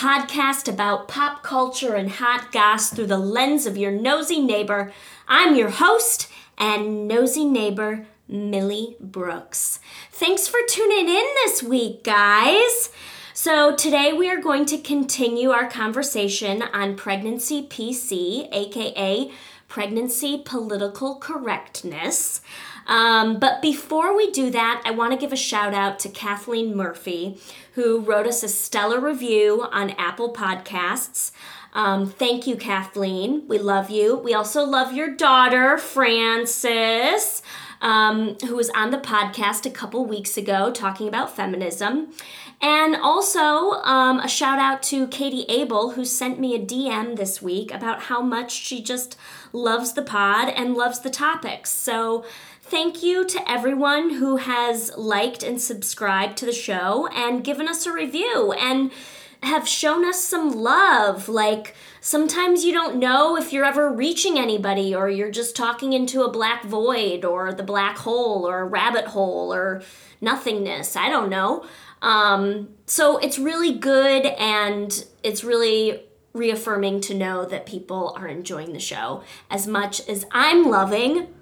podcast 0.00 0.66
about 0.66 1.08
pop 1.08 1.42
culture 1.42 1.94
and 1.94 2.10
hot 2.12 2.50
goss 2.52 2.88
through 2.88 3.04
the 3.04 3.18
lens 3.18 3.66
of 3.66 3.76
your 3.76 3.90
nosy 3.90 4.40
neighbor. 4.40 4.90
I'm 5.28 5.54
your 5.54 5.68
host 5.68 6.26
and 6.56 7.06
nosy 7.06 7.44
neighbor, 7.44 8.06
Millie 8.26 8.96
Brooks. 8.98 9.78
Thanks 10.10 10.48
for 10.48 10.58
tuning 10.70 11.06
in 11.10 11.26
this 11.44 11.62
week, 11.62 12.02
guys. 12.02 12.88
So, 13.34 13.76
today 13.76 14.14
we 14.14 14.30
are 14.30 14.40
going 14.40 14.64
to 14.66 14.78
continue 14.78 15.50
our 15.50 15.68
conversation 15.68 16.62
on 16.62 16.96
pregnancy 16.96 17.66
PC, 17.66 18.48
aka 18.52 19.30
pregnancy 19.68 20.42
political 20.42 21.16
correctness. 21.16 22.40
Um, 22.90 23.38
but 23.38 23.62
before 23.62 24.16
we 24.16 24.32
do 24.32 24.50
that, 24.50 24.82
I 24.84 24.90
want 24.90 25.12
to 25.12 25.18
give 25.18 25.32
a 25.32 25.36
shout 25.36 25.72
out 25.72 26.00
to 26.00 26.08
Kathleen 26.08 26.76
Murphy, 26.76 27.38
who 27.74 28.00
wrote 28.00 28.26
us 28.26 28.42
a 28.42 28.48
stellar 28.48 29.00
review 29.00 29.68
on 29.70 29.90
Apple 29.90 30.32
Podcasts. 30.32 31.30
Um, 31.72 32.06
thank 32.10 32.48
you, 32.48 32.56
Kathleen. 32.56 33.46
We 33.46 33.58
love 33.58 33.90
you. 33.90 34.16
We 34.16 34.34
also 34.34 34.64
love 34.64 34.92
your 34.92 35.14
daughter, 35.14 35.78
Frances, 35.78 37.42
um, 37.80 38.34
who 38.46 38.56
was 38.56 38.70
on 38.70 38.90
the 38.90 38.98
podcast 38.98 39.66
a 39.66 39.70
couple 39.70 40.04
weeks 40.04 40.36
ago 40.36 40.72
talking 40.72 41.06
about 41.06 41.34
feminism. 41.34 42.08
And 42.60 42.94
also, 42.94 43.80
um, 43.84 44.20
a 44.20 44.28
shout 44.28 44.58
out 44.58 44.82
to 44.84 45.06
Katie 45.06 45.46
Abel, 45.48 45.92
who 45.92 46.04
sent 46.04 46.38
me 46.38 46.54
a 46.54 46.58
DM 46.58 47.16
this 47.16 47.40
week 47.40 47.72
about 47.72 48.02
how 48.02 48.20
much 48.20 48.52
she 48.52 48.82
just 48.82 49.16
loves 49.52 49.94
the 49.94 50.02
pod 50.02 50.50
and 50.50 50.74
loves 50.74 51.00
the 51.00 51.08
topics. 51.08 51.70
So, 51.70 52.22
Thank 52.70 53.02
you 53.02 53.26
to 53.26 53.50
everyone 53.50 54.10
who 54.10 54.36
has 54.36 54.92
liked 54.96 55.42
and 55.42 55.60
subscribed 55.60 56.38
to 56.38 56.46
the 56.46 56.52
show 56.52 57.08
and 57.08 57.42
given 57.42 57.66
us 57.66 57.84
a 57.84 57.92
review 57.92 58.52
and 58.52 58.92
have 59.42 59.66
shown 59.66 60.04
us 60.04 60.20
some 60.20 60.52
love. 60.52 61.28
Like, 61.28 61.74
sometimes 62.00 62.64
you 62.64 62.72
don't 62.72 63.00
know 63.00 63.36
if 63.36 63.52
you're 63.52 63.64
ever 63.64 63.92
reaching 63.92 64.38
anybody 64.38 64.94
or 64.94 65.10
you're 65.10 65.32
just 65.32 65.56
talking 65.56 65.94
into 65.94 66.22
a 66.22 66.30
black 66.30 66.62
void 66.62 67.24
or 67.24 67.52
the 67.52 67.64
black 67.64 67.98
hole 67.98 68.46
or 68.46 68.60
a 68.60 68.66
rabbit 68.66 69.06
hole 69.06 69.52
or 69.52 69.82
nothingness. 70.20 70.94
I 70.94 71.08
don't 71.08 71.28
know. 71.28 71.66
Um, 72.02 72.68
so 72.86 73.18
it's 73.18 73.36
really 73.36 73.76
good 73.76 74.26
and 74.26 75.06
it's 75.24 75.42
really 75.42 76.04
reaffirming 76.34 77.00
to 77.00 77.14
know 77.14 77.44
that 77.46 77.66
people 77.66 78.14
are 78.16 78.28
enjoying 78.28 78.74
the 78.74 78.78
show 78.78 79.24
as 79.50 79.66
much 79.66 80.08
as 80.08 80.24
I'm 80.30 80.70
loving 80.70 81.34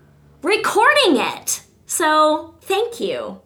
recording 0.42 1.17
it. 1.17 1.62
So, 1.86 2.55
thank 2.61 3.00
you. 3.00 3.41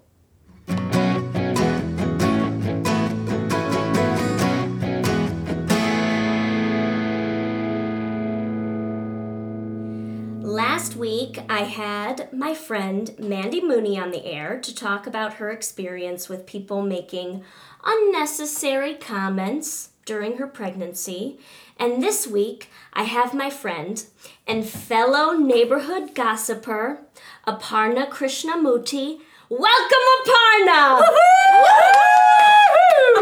Last 10.42 10.96
week, 10.96 11.38
I 11.48 11.60
had 11.60 12.32
my 12.32 12.54
friend 12.54 13.14
Mandy 13.18 13.62
Mooney 13.62 13.98
on 13.98 14.10
the 14.10 14.26
air 14.26 14.60
to 14.60 14.74
talk 14.74 15.06
about 15.06 15.34
her 15.34 15.50
experience 15.50 16.28
with 16.28 16.46
people 16.46 16.82
making 16.82 17.44
unnecessary 17.84 18.94
comments 18.94 19.90
during 20.04 20.36
her 20.36 20.46
pregnancy. 20.46 21.38
And 21.78 22.02
this 22.02 22.26
week, 22.26 22.70
I 22.92 23.04
have 23.04 23.34
my 23.34 23.50
friend 23.50 24.04
and 24.46 24.64
fellow 24.64 25.32
neighborhood 25.32 26.14
gossiper, 26.14 27.00
Aparna 27.46 28.08
Krishnamurti. 28.08 29.18
Welcome, 29.48 30.06
Aparna! 30.24 31.02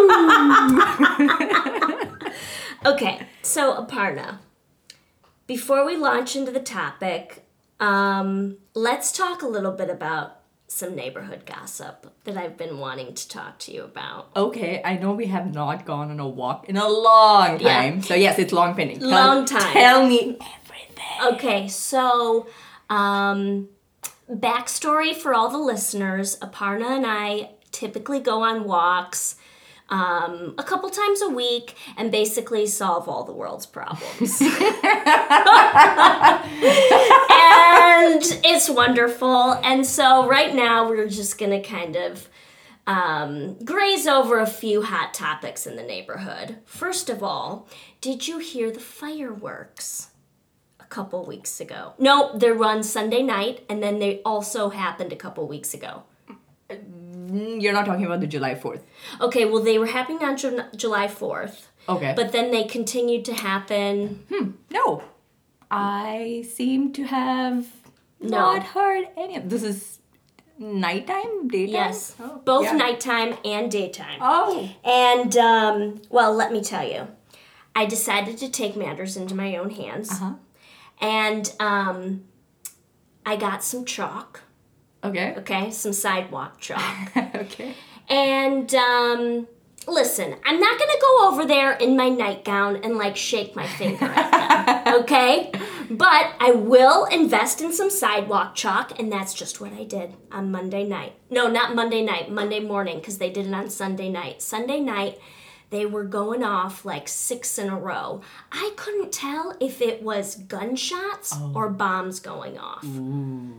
okay, 2.86 3.26
so 3.42 3.84
Aparna, 3.84 4.38
before 5.46 5.84
we 5.84 5.96
launch 5.96 6.36
into 6.36 6.52
the 6.52 6.60
topic, 6.60 7.44
um, 7.80 8.58
let's 8.74 9.10
talk 9.10 9.42
a 9.42 9.48
little 9.48 9.72
bit 9.72 9.90
about 9.90 10.39
some 10.70 10.94
neighborhood 10.94 11.44
gossip 11.47 12.06
that 12.22 12.36
I've 12.36 12.56
been 12.56 12.78
wanting 12.78 13.12
to 13.12 13.28
talk 13.28 13.58
to 13.60 13.72
you 13.72 13.82
about. 13.82 14.31
Okay, 14.36 14.81
I 14.84 14.97
know 14.98 15.12
we 15.12 15.26
have 15.26 15.53
not 15.53 15.84
gone 15.84 16.12
on 16.12 16.20
a 16.20 16.28
walk 16.28 16.69
in 16.69 16.76
a 16.76 16.88
long 16.88 17.58
time. 17.58 17.97
Yeah. 17.97 18.00
So 18.03 18.14
yes, 18.14 18.38
it's 18.38 18.53
long 18.53 18.76
pending. 18.76 19.00
Long 19.00 19.47
tell, 19.47 19.59
time. 19.60 19.72
Tell 19.72 20.06
me 20.06 20.38
everything. 20.41 21.34
Okay, 21.34 21.66
so 21.66 22.47
um 22.88 23.69
backstory 24.30 25.12
for 25.14 25.34
all 25.34 25.48
the 25.48 25.59
listeners, 25.59 26.38
Aparna 26.38 26.97
and 26.97 27.04
I 27.04 27.50
typically 27.72 28.20
go 28.20 28.42
on 28.42 28.62
walks 28.64 29.34
um, 29.90 30.54
a 30.56 30.62
couple 30.62 30.88
times 30.88 31.20
a 31.20 31.28
week 31.28 31.74
and 31.96 32.10
basically 32.10 32.66
solve 32.66 33.08
all 33.08 33.24
the 33.24 33.32
world's 33.32 33.66
problems. 33.66 34.40
and 34.40 34.50
it's 38.44 38.70
wonderful. 38.70 39.52
And 39.64 39.84
so 39.84 40.26
right 40.28 40.54
now 40.54 40.88
we're 40.88 41.08
just 41.08 41.38
going 41.38 41.50
to 41.50 41.68
kind 41.68 41.96
of 41.96 42.28
um, 42.86 43.56
graze 43.64 44.06
over 44.06 44.38
a 44.38 44.46
few 44.46 44.82
hot 44.82 45.12
topics 45.12 45.66
in 45.66 45.76
the 45.76 45.82
neighborhood. 45.82 46.58
First 46.64 47.10
of 47.10 47.22
all, 47.22 47.68
did 48.00 48.26
you 48.26 48.38
hear 48.38 48.70
the 48.70 48.80
fireworks? 48.80 50.08
a 50.78 50.84
Couple 50.90 51.24
weeks 51.24 51.60
ago. 51.60 51.94
No, 51.98 52.36
they 52.36 52.50
run 52.50 52.82
Sunday 52.82 53.22
night, 53.22 53.64
and 53.68 53.80
then 53.80 54.00
they 54.00 54.20
also 54.24 54.70
happened 54.70 55.12
a 55.12 55.16
couple 55.16 55.46
weeks 55.46 55.72
ago. 55.72 56.02
You're 57.32 57.72
not 57.72 57.86
talking 57.86 58.04
about 58.06 58.20
the 58.20 58.26
July 58.26 58.54
4th. 58.54 58.82
Okay, 59.20 59.44
well, 59.44 59.62
they 59.62 59.78
were 59.78 59.86
happening 59.86 60.22
on 60.22 60.36
Ju- 60.36 60.62
July 60.76 61.06
4th. 61.06 61.68
Okay. 61.88 62.12
But 62.16 62.32
then 62.32 62.50
they 62.50 62.64
continued 62.64 63.24
to 63.26 63.34
happen. 63.34 64.24
Hmm, 64.32 64.50
no. 64.70 65.02
I 65.70 66.44
seem 66.56 66.92
to 66.94 67.04
have 67.04 67.66
No. 68.20 68.28
not 68.38 68.62
heard 68.64 69.08
any 69.16 69.36
of 69.36 69.48
this 69.48 69.62
is 69.62 69.98
nighttime, 70.58 71.48
daytime? 71.48 71.72
Yes. 71.72 72.16
Oh, 72.20 72.41
Both 72.44 72.64
yeah. 72.64 72.72
nighttime 72.72 73.36
and 73.44 73.70
daytime. 73.70 74.18
Oh. 74.20 74.68
And, 74.84 75.36
um, 75.36 76.02
well, 76.10 76.34
let 76.34 76.52
me 76.52 76.60
tell 76.62 76.86
you, 76.86 77.08
I 77.74 77.86
decided 77.86 78.36
to 78.38 78.48
take 78.50 78.76
matters 78.76 79.16
into 79.16 79.34
my 79.34 79.56
own 79.56 79.70
hands. 79.70 80.10
Uh-huh. 80.10 80.34
And 81.00 81.50
um, 81.60 82.24
I 83.24 83.36
got 83.36 83.62
some 83.64 83.84
chalk, 83.84 84.42
Okay. 85.02 85.34
okay? 85.38 85.70
Some 85.70 85.92
sidewalk 85.92 86.60
chalk. 86.60 87.16
okay. 87.34 87.74
And 88.08 88.74
um, 88.74 89.46
listen, 89.86 90.36
I'm 90.44 90.60
not 90.60 90.78
gonna 90.78 91.00
go 91.00 91.28
over 91.28 91.46
there 91.46 91.72
in 91.72 91.96
my 91.96 92.08
nightgown 92.08 92.76
and 92.76 92.96
like 92.96 93.16
shake 93.16 93.56
my 93.56 93.66
finger 93.66 94.06
at 94.06 94.84
them, 94.84 94.94
okay? 95.02 95.52
But 95.90 96.34
I 96.38 96.52
will 96.52 97.06
invest 97.06 97.60
in 97.60 97.72
some 97.72 97.90
sidewalk 97.90 98.54
chalk, 98.54 98.98
and 98.98 99.10
that's 99.10 99.34
just 99.34 99.60
what 99.60 99.72
I 99.72 99.84
did 99.84 100.14
on 100.30 100.50
Monday 100.50 100.84
night. 100.84 101.14
No, 101.30 101.48
not 101.48 101.74
Monday 101.74 102.02
night, 102.04 102.30
Monday 102.30 102.60
morning, 102.60 102.98
because 102.98 103.18
they 103.18 103.30
did 103.30 103.46
it 103.46 103.54
on 103.54 103.70
Sunday 103.70 104.08
night. 104.08 104.40
Sunday 104.42 104.80
night, 104.80 105.18
they 105.70 105.86
were 105.86 106.04
going 106.04 106.42
off 106.42 106.84
like 106.84 107.08
six 107.08 107.59
in 107.59 107.68
a 107.68 107.77
row. 107.77 108.21
I 108.53 108.72
couldn't 108.77 109.12
tell 109.12 109.56
if 109.60 109.80
it 109.80 110.03
was 110.03 110.34
gunshots 110.34 111.33
oh. 111.34 111.53
or 111.54 111.71
bombs 111.71 112.21
going 112.21 112.59
off. 112.59 112.84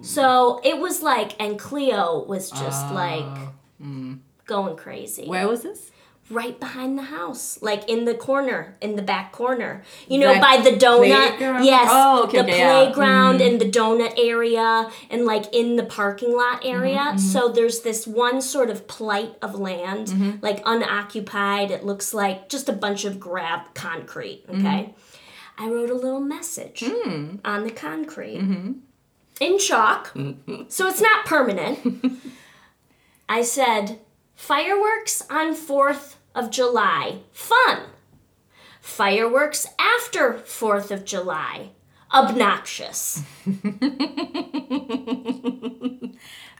So 0.04 0.60
it 0.64 0.78
was 0.78 1.02
like, 1.02 1.42
and 1.42 1.58
Cleo 1.58 2.24
was 2.26 2.50
just 2.52 2.92
like 2.94 3.24
ah. 3.24 3.54
mm. 3.82 4.20
going 4.46 4.76
crazy. 4.76 5.26
Where 5.26 5.48
was 5.48 5.64
this? 5.64 5.92
Right 6.30 6.58
behind 6.58 6.98
the 6.98 7.04
house, 7.04 7.62
like 7.62 7.90
in 7.90 8.06
the 8.06 8.14
corner, 8.16 8.78
in 8.80 8.96
the 8.96 9.02
back 9.02 9.34
corner. 9.34 9.84
You 10.08 10.18
know, 10.20 10.32
That 10.34 10.42
by 10.42 10.62
the 10.64 10.78
donut. 10.78 11.38
playground? 11.38 11.66
Yes, 11.66 11.90
Oh, 11.92 12.24
okay, 12.24 12.38
the 12.38 12.44
okay, 12.46 12.58
yeah. 12.60 12.84
playground 12.86 13.42
and 13.42 13.60
the 13.60 13.70
donut 13.70 14.14
area, 14.18 14.90
and 15.10 15.26
like 15.26 15.54
in 15.54 15.76
the 15.76 15.84
parking 15.84 16.34
lot 16.34 16.66
area. 16.66 17.00
Mm-hmm, 17.00 17.18
So 17.18 17.50
there's 17.50 17.82
this 17.82 18.08
one 18.08 18.42
sort 18.42 18.70
of 18.70 18.88
plight 18.88 19.36
of 19.42 19.56
land, 19.60 20.08
Mm-hmm. 20.08 20.32
like 20.42 20.62
unoccupied. 20.66 21.70
It 21.70 21.84
looks 21.84 22.14
like 22.14 22.48
just 22.48 22.70
a 22.70 22.74
bunch 22.74 23.04
of 23.04 23.20
grab 23.20 23.74
concrete. 23.74 24.46
Mm-hmm. 24.48 24.66
Okay, 24.66 24.94
I 25.58 25.70
wrote 25.70 25.90
a 25.90 25.96
little 25.96 26.22
message 26.22 26.80
Mm. 26.80 27.40
on 27.44 27.66
the 27.66 27.72
concrete 27.72 28.38
Mm-hmm. 28.40 28.72
in 29.42 29.60
chalk, 29.60 30.14
so 30.70 30.88
it's 30.88 31.02
not 31.02 31.26
permanent. 31.26 32.22
I 33.30 33.42
said, 33.42 34.00
fireworks 34.42 35.22
on 35.30 35.54
4th 35.54 36.16
of 36.34 36.50
July, 36.50 37.20
fun. 37.32 37.84
Fireworks 38.82 39.68
after 39.78 40.34
4th 40.34 40.90
of 40.90 41.06
July, 41.06 41.70
obnoxious. 42.14 43.22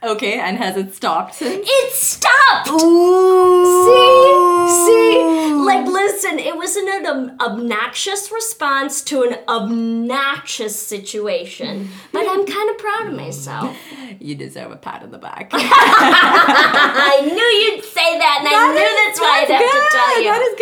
Okay, 0.04 0.40
and 0.40 0.58
has 0.58 0.76
it 0.76 0.92
stopped 0.92 1.36
since? 1.36 1.64
It 1.64 1.92
stopped! 1.92 2.68
Ooh. 2.70 3.84
See? 3.84 4.68
See? 4.86 5.52
Like, 5.64 5.86
listen 5.86 6.40
it 6.40 6.56
was 6.56 6.74
an 6.74 6.88
ob- 7.06 7.40
obnoxious 7.40 8.32
response 8.32 9.00
to 9.02 9.22
an 9.22 9.36
obnoxious 9.46 10.74
situation, 10.80 11.88
but 12.10 12.22
I'm 12.28 12.44
kind 12.44 12.70
of 12.70 12.78
proud 12.78 13.06
of 13.08 13.14
myself. 13.14 13.76
You 14.20 14.34
deserve 14.36 14.70
a 14.70 14.76
pat 14.76 15.02
on 15.02 15.10
the 15.10 15.18
back. 15.18 15.50
I 15.52 17.22
knew 17.24 17.32
you'd 17.76 17.82
say 17.84 18.18
that, 18.18 18.38
and 18.40 18.48
I 18.48 18.72
knew 18.72 18.90
that's 19.08 19.20
why 19.20 19.40
I'd 19.42 19.50
have 19.50 19.60
to 19.60 19.88
tell 19.90 20.22
you. 20.22 20.30
That 20.30 20.42
is 20.42 20.54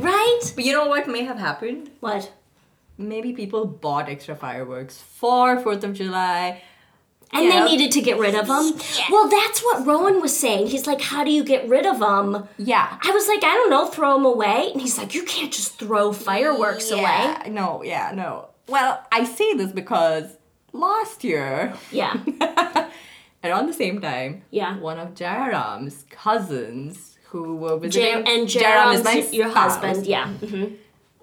good. 0.00 0.04
right? 0.04 0.52
But 0.56 0.64
you 0.64 0.72
know 0.72 0.86
what 0.86 1.06
may 1.06 1.22
have 1.22 1.38
happened? 1.38 1.90
What? 2.00 2.32
Maybe 2.98 3.32
people 3.32 3.66
bought 3.66 4.08
extra 4.08 4.34
fireworks 4.34 5.00
for 5.00 5.56
4th 5.58 5.84
of 5.84 5.92
July. 5.94 6.62
And 7.32 7.44
Yeah. 7.46 7.64
they 7.64 7.70
needed 7.70 7.90
to 7.92 8.00
get 8.00 8.18
rid 8.18 8.34
of 8.36 8.46
them. 8.46 8.72
Well, 9.10 9.28
that's 9.28 9.60
what 9.60 9.84
Rowan 9.84 10.20
was 10.20 10.34
saying. 10.36 10.68
He's 10.68 10.86
like, 10.86 11.00
"How 11.00 11.24
do 11.24 11.30
you 11.32 11.42
get 11.42 11.68
rid 11.68 11.84
of 11.84 11.98
them?" 11.98 12.48
Yeah. 12.56 12.86
I 13.02 13.10
was 13.10 13.26
like, 13.26 13.42
"I 13.42 13.52
don't 13.58 13.68
know, 13.68 13.86
throw 13.86 14.14
them 14.14 14.24
away." 14.24 14.70
And 14.72 14.80
he's 14.80 14.96
like, 14.96 15.12
"You 15.12 15.24
can't 15.24 15.52
just 15.52 15.76
throw 15.78 16.12
fireworks 16.12 16.90
away." 16.92 17.02
Yeah, 17.02 17.42
No, 17.48 17.82
yeah, 17.82 18.12
no. 18.14 18.46
Well, 18.68 19.02
I 19.10 19.24
say 19.24 19.54
this 19.54 19.72
because 19.72 20.36
last 20.72 21.24
year, 21.24 21.74
Yeah. 21.90 22.14
around 23.44 23.66
the 23.66 23.72
same 23.72 24.00
time, 24.00 24.42
Yeah. 24.50 24.78
one 24.78 24.98
of 24.98 25.14
Jairam's 25.14 26.04
cousins 26.10 27.18
who 27.30 27.56
were 27.56 27.76
visiting 27.76 28.26
and 28.26 28.46
Jairam 28.48 28.94
is 28.94 29.04
my 29.04 29.26
your 29.32 29.50
spouse. 29.50 29.76
husband. 29.76 30.06
Yeah. 30.06 30.28
hmm 30.28 30.64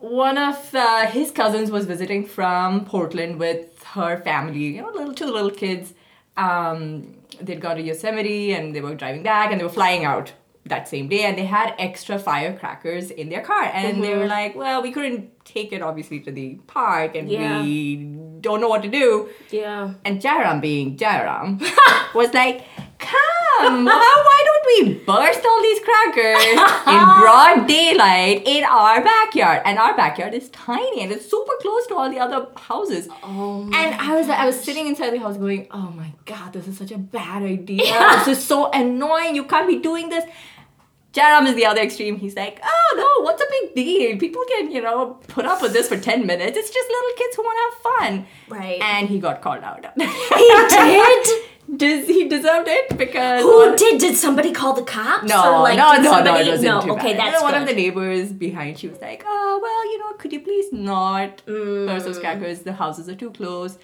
One 0.03 0.37
of 0.37 0.75
uh, 0.75 1.07
his 1.07 1.31
cousins 1.31 1.71
was 1.71 1.85
visiting 1.85 2.25
from 2.25 2.83
Portland 2.83 3.39
with 3.39 3.81
her 3.95 4.17
family, 4.21 4.59
you 4.75 4.81
know, 4.81 4.89
little 4.89 5.13
two 5.13 5.27
little 5.31 5.49
kids. 5.49 5.93
Um, 6.35 7.15
they'd 7.39 7.61
gone 7.61 7.77
to 7.77 7.81
Yosemite 7.81 8.53
and 8.53 8.75
they 8.75 8.81
were 8.81 8.95
driving 8.95 9.23
back 9.23 9.51
and 9.51 9.59
they 9.61 9.63
were 9.63 9.69
flying 9.81 10.03
out 10.03 10.33
that 10.65 10.87
same 10.89 11.07
day 11.07 11.23
and 11.23 11.37
they 11.37 11.45
had 11.45 11.73
extra 11.79 12.17
firecrackers 12.19 13.11
in 13.11 13.29
their 13.29 13.41
car 13.41 13.63
and 13.63 14.03
they 14.03 14.09
Mm-hmm. 14.09 14.19
were 14.19 14.27
like, 14.27 14.55
well, 14.55 14.81
we 14.81 14.91
couldn't 14.91 15.29
take 15.45 15.71
it 15.71 15.81
obviously 15.81 16.19
to 16.21 16.31
the 16.31 16.55
park 16.67 17.15
and 17.15 17.29
Yeah. 17.29 17.61
we 17.61 17.95
don't 18.41 18.59
know 18.61 18.67
what 18.69 18.81
to 18.83 18.89
do. 18.89 19.29
Yeah. 19.51 19.93
And 20.05 20.21
Jairam, 20.21 20.59
being 20.61 20.97
Jairam, 20.97 21.61
was 22.13 22.33
like, 22.33 22.65
come, 22.99 23.32
why 23.59 24.23
why 24.27 24.39
don't 24.45 24.65
we 24.87 24.93
burst 25.05 25.45
all 25.45 25.61
these 25.61 25.79
crackers 25.79 26.43
in 26.43 26.55
broad 27.19 27.67
daylight 27.67 28.43
in 28.45 28.63
our 28.63 29.03
backyard? 29.03 29.61
And 29.65 29.77
our 29.77 29.95
backyard 29.95 30.33
is 30.33 30.49
tiny 30.49 31.01
and 31.01 31.11
it's 31.11 31.29
super 31.29 31.53
close 31.61 31.87
to 31.87 31.95
all 31.95 32.09
the 32.09 32.19
other 32.19 32.47
houses. 32.57 33.07
Oh. 33.23 33.63
And 33.73 33.95
I 33.95 34.15
was 34.15 34.29
I 34.29 34.45
was 34.45 34.59
sitting 34.59 34.87
inside 34.87 35.11
the 35.11 35.19
house 35.19 35.37
going, 35.37 35.67
oh 35.71 35.91
my 35.91 36.13
god, 36.25 36.53
this 36.53 36.67
is 36.67 36.77
such 36.77 36.91
a 36.91 36.97
bad 36.97 37.43
idea. 37.43 37.93
this 38.25 38.37
is 38.39 38.43
so 38.43 38.71
annoying. 38.71 39.35
You 39.35 39.45
can't 39.45 39.67
be 39.67 39.79
doing 39.79 40.09
this. 40.09 40.25
Jairam 41.13 41.45
is 41.45 41.53
the 41.53 41.65
other 41.67 41.81
extreme. 41.81 42.17
He's 42.17 42.35
like, 42.35 42.59
oh 42.63 42.95
no, 42.97 43.23
what's 43.23 43.41
a 43.41 43.45
big 43.49 43.75
deal? 43.75 44.17
People 44.17 44.43
can, 44.47 44.71
you 44.71 44.81
know, 44.81 45.19
put 45.27 45.45
up 45.45 45.61
with 45.61 45.71
this 45.71 45.87
for 45.87 45.95
10 45.95 46.25
minutes. 46.25 46.57
It's 46.57 46.71
just 46.71 46.89
little 46.89 47.17
kids 47.17 47.35
who 47.35 47.43
want 47.43 47.57
to 47.59 47.63
have 47.69 47.99
fun. 47.99 48.25
Right. 48.49 48.81
And 48.81 49.07
he 49.07 49.19
got 49.19 49.41
called 49.43 49.63
out. 49.63 49.85
he 49.95 50.65
did. 50.69 51.43
Does 51.75 52.07
he 52.07 52.27
deserved 52.27 52.67
it 52.67 52.97
because 52.97 53.41
Who 53.41 53.75
did? 53.75 53.99
Did 53.99 54.15
somebody 54.15 54.51
call 54.51 54.73
the 54.73 54.83
cops? 54.83 55.27
No, 55.27 55.55
or 55.55 55.61
like, 55.61 55.77
no, 55.77 55.93
no, 56.01 56.23
no, 56.23 56.35
it 56.35 56.47
wasn't 56.47 56.87
no. 56.87 56.95
okay, 56.95 57.13
bad. 57.13 57.33
that's 57.33 57.41
one 57.41 57.55
of 57.55 57.67
the 57.67 57.73
neighbors 57.73 58.31
behind. 58.31 58.77
She 58.77 58.87
was 58.87 59.01
like, 59.01 59.23
"Oh, 59.25 59.59
well, 59.61 59.91
you 59.91 59.99
know, 59.99 60.13
could 60.13 60.33
you 60.33 60.41
please 60.41 60.71
not 60.71 61.41
mm. 61.45 61.87
burst 61.87 62.05
those 62.05 62.19
crackers? 62.19 62.59
The 62.59 62.73
houses 62.73 63.09
are 63.09 63.15
too 63.15 63.31
close." 63.31 63.77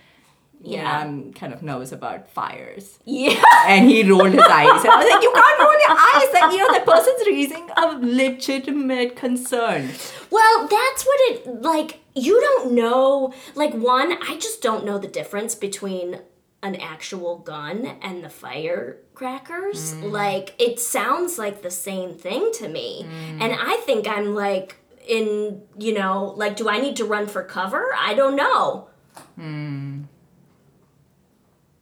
Yeah, 0.61 0.81
Yeah. 0.81 0.99
I'm 0.99 1.31
kind 1.33 1.53
of 1.53 1.63
nervous 1.63 1.93
about 1.93 2.29
fires. 2.29 2.99
yeah. 3.05 3.41
And 3.65 3.89
he 3.89 4.03
rolled 4.03 4.33
his 4.33 4.43
eyes, 4.43 4.83
and 4.83 4.91
I 4.91 4.97
was 4.97 5.09
like, 5.09 5.23
"You 5.23 5.31
can't 5.33 5.59
roll 5.59 5.79
your 5.87 5.97
eyes! 5.97 6.33
Like, 6.33 6.51
you 6.51 6.57
know, 6.59 6.73
the 6.79 6.91
person's 6.91 7.27
raising 7.27 7.69
a 7.77 7.85
legitimate 8.01 9.15
concern." 9.15 9.89
Well, 10.29 10.67
that's 10.67 11.05
what 11.05 11.19
it 11.29 11.61
like. 11.61 11.99
You 12.15 12.41
don't 12.41 12.73
know. 12.73 13.33
Like 13.55 13.73
one, 13.73 14.17
I 14.21 14.37
just 14.37 14.61
don't 14.61 14.85
know 14.85 14.97
the 14.97 15.07
difference 15.07 15.55
between 15.55 16.19
an 16.61 16.75
actual 16.75 17.37
gun 17.37 17.85
and 18.01 18.23
the 18.23 18.29
firecrackers. 18.29 19.93
Mm. 19.93 20.11
Like 20.11 20.55
it 20.59 20.79
sounds 20.79 21.37
like 21.37 21.61
the 21.61 21.71
same 21.71 22.15
thing 22.15 22.51
to 22.55 22.67
me, 22.67 23.05
mm. 23.05 23.41
and 23.41 23.53
I 23.53 23.77
think 23.85 24.07
I'm 24.07 24.35
like 24.35 24.77
in. 25.07 25.61
You 25.77 25.93
know, 25.93 26.33
like 26.35 26.55
do 26.55 26.69
I 26.69 26.79
need 26.79 26.95
to 26.97 27.05
run 27.05 27.27
for 27.27 27.43
cover? 27.43 27.93
I 27.97 28.13
don't 28.13 28.35
know. 28.35 28.89
Hmm. 29.35 30.03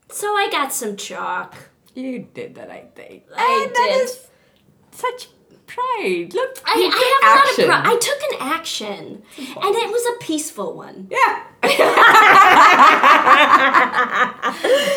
So 0.10 0.28
I 0.36 0.50
got 0.50 0.74
some 0.74 0.96
chalk. 0.96 1.56
You 1.94 2.28
did 2.34 2.56
that, 2.56 2.70
right 2.70 2.90
thing. 2.96 3.24
I 3.36 3.66
And 3.66 3.74
did. 3.74 4.04
is 4.04 4.28
such 4.92 5.28
pride. 5.68 6.34
Look, 6.34 6.58
I, 6.66 6.74
I 6.74 6.82
took 6.90 7.24
have 7.24 7.48
action. 7.48 7.66
a 7.66 7.68
lot 7.68 7.78
of 7.80 7.84
pro- 7.84 7.92
I 7.94 7.98
took 8.00 8.22
an 8.32 8.38
action, 8.58 9.24
and 9.38 9.76
it 9.76 9.90
was 9.92 10.06
a 10.16 10.18
peaceful 10.24 10.74
one. 10.76 11.08
Yeah. 11.12 11.44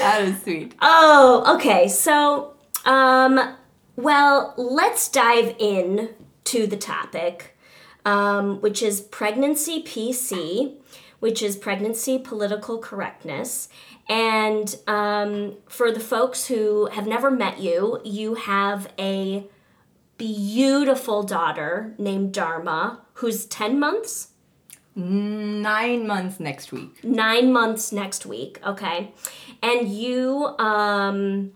that 0.00 0.22
was 0.24 0.42
sweet. 0.42 0.74
Oh, 0.80 1.54
okay. 1.56 1.88
So, 1.88 2.54
um, 2.84 3.56
well, 3.96 4.54
let's 4.56 5.08
dive 5.08 5.54
in 5.58 6.10
to 6.44 6.66
the 6.66 6.76
topic, 6.76 7.56
um, 8.04 8.60
which 8.60 8.82
is 8.82 9.00
pregnancy 9.00 9.82
PC, 9.82 10.74
which 11.18 11.42
is 11.42 11.56
pregnancy 11.56 12.18
political 12.18 12.78
correctness. 12.78 13.68
And 14.08 14.74
um, 14.88 15.56
for 15.68 15.92
the 15.92 16.00
folks 16.00 16.46
who 16.46 16.86
have 16.86 17.06
never 17.06 17.30
met 17.30 17.60
you, 17.60 18.00
you 18.04 18.34
have 18.34 18.92
a 18.98 19.46
beautiful 20.20 21.22
daughter 21.22 21.94
named 21.98 22.32
Dharma, 22.32 23.00
who's 23.14 23.46
10 23.46 23.80
months 23.80 24.28
Nine 24.94 26.06
months 26.06 26.38
next 26.40 26.72
week. 26.72 27.02
nine 27.02 27.52
months 27.52 27.90
next 27.90 28.26
week 28.26 28.60
okay 28.66 29.12
and 29.62 29.88
you 29.88 30.54
um 30.58 31.52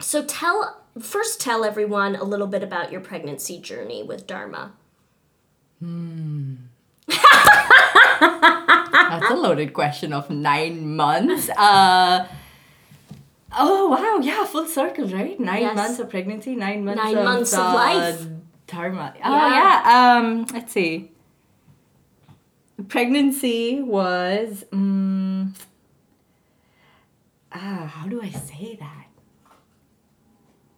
so 0.00 0.22
tell 0.24 0.82
first 1.00 1.40
tell 1.40 1.64
everyone 1.64 2.16
a 2.16 2.24
little 2.24 2.48
bit 2.48 2.62
about 2.62 2.92
your 2.92 3.00
pregnancy 3.00 3.58
journey 3.58 4.02
with 4.02 4.26
dharma 4.26 4.72
That's 9.08 9.30
a 9.30 9.34
loaded 9.34 9.72
question 9.72 10.12
of 10.12 10.28
nine 10.30 10.96
months. 10.96 11.48
Uh, 11.50 12.26
oh 13.56 13.88
wow, 13.88 14.18
yeah, 14.22 14.44
full 14.44 14.66
circle, 14.66 15.08
right? 15.08 15.38
Nine 15.38 15.62
Yes. 15.62 15.76
months 15.76 15.98
of 15.98 16.10
pregnancy, 16.10 16.54
nine 16.56 16.84
months 16.84 17.02
Nine 17.02 17.16
of, 17.18 17.24
months 17.24 17.52
of 17.52 17.60
uh, 17.60 17.74
life. 17.74 18.26
Dharma. 18.66 19.14
Oh 19.24 19.30
Yeah. 19.36 19.54
yeah. 19.84 20.16
Um, 20.18 20.46
let's 20.52 20.72
see. 20.72 21.12
Pregnancy 22.88 23.80
was. 23.80 24.64
Um, 24.72 25.54
ah, 27.52 27.90
how 27.94 28.06
do 28.06 28.20
I 28.22 28.30
say 28.30 28.76
that? 28.78 29.06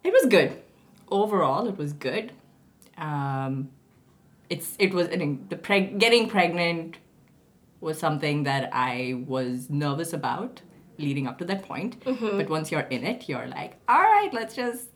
It 0.05 0.13
was 0.13 0.27
good. 0.27 0.63
Overall, 1.11 1.67
it 1.69 1.77
was 1.77 1.93
good. 1.93 2.33
Um, 2.97 3.71
it's 4.49 4.77
it 4.79 4.95
was 4.95 5.09
the 5.09 5.17
preg- 5.57 5.99
getting 5.99 6.29
pregnant 6.29 6.99
was 7.81 7.99
something 7.99 8.43
that 8.45 8.71
I 8.73 9.23
was 9.27 9.69
nervous 9.71 10.13
about 10.13 10.63
leading 10.99 11.26
up 11.26 11.38
to 11.38 11.45
that 11.47 11.62
point. 11.62 12.02
But 12.05 12.49
once 12.50 12.71
you're 12.71 12.81
in 12.90 13.05
it, 13.05 13.28
you're 13.28 13.47
like, 13.47 13.75
all 13.88 14.00
right, 14.02 14.31
let's 14.33 14.55
just 14.55 14.88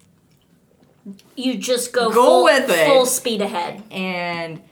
you 1.36 1.56
just 1.58 1.92
go, 1.92 2.10
Go 2.10 2.14
full, 2.14 2.44
with 2.44 2.70
it. 2.70 2.86
full 2.86 3.06
speed 3.06 3.40
ahead 3.42 3.82
and 3.90 4.62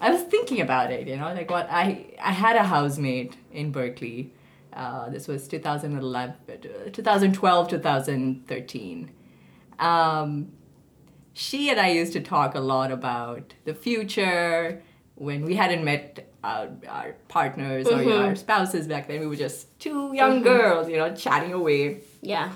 I 0.00 0.10
was 0.10 0.22
thinking 0.22 0.60
about 0.60 0.90
it, 0.92 1.08
you 1.08 1.16
know, 1.16 1.32
like 1.32 1.50
what 1.50 1.68
I 1.70 2.06
I 2.22 2.32
had 2.32 2.56
a 2.56 2.62
housemate 2.64 3.36
in 3.52 3.72
Berkeley. 3.72 4.32
Uh, 4.72 5.08
this 5.10 5.26
was 5.26 5.48
2011, 5.48 6.36
uh, 6.48 6.90
2012, 6.92 7.68
2013. 7.70 9.10
Um, 9.80 10.52
she 11.32 11.70
and 11.70 11.80
I 11.80 11.88
used 11.90 12.12
to 12.12 12.20
talk 12.20 12.54
a 12.54 12.60
lot 12.60 12.92
about 12.92 13.54
the 13.64 13.74
future 13.74 14.82
when 15.16 15.44
we 15.44 15.56
hadn't 15.56 15.84
met 15.84 16.27
our, 16.44 16.68
our 16.88 17.14
partners 17.28 17.86
or 17.88 18.02
our 18.12 18.36
spouses 18.36 18.86
back 18.86 19.08
then. 19.08 19.20
We 19.20 19.26
were 19.26 19.36
just 19.36 19.78
two 19.80 20.12
young 20.14 20.42
girls, 20.42 20.88
you 20.88 20.96
know, 20.96 21.14
chatting 21.14 21.52
away. 21.52 22.00
yeah 22.22 22.52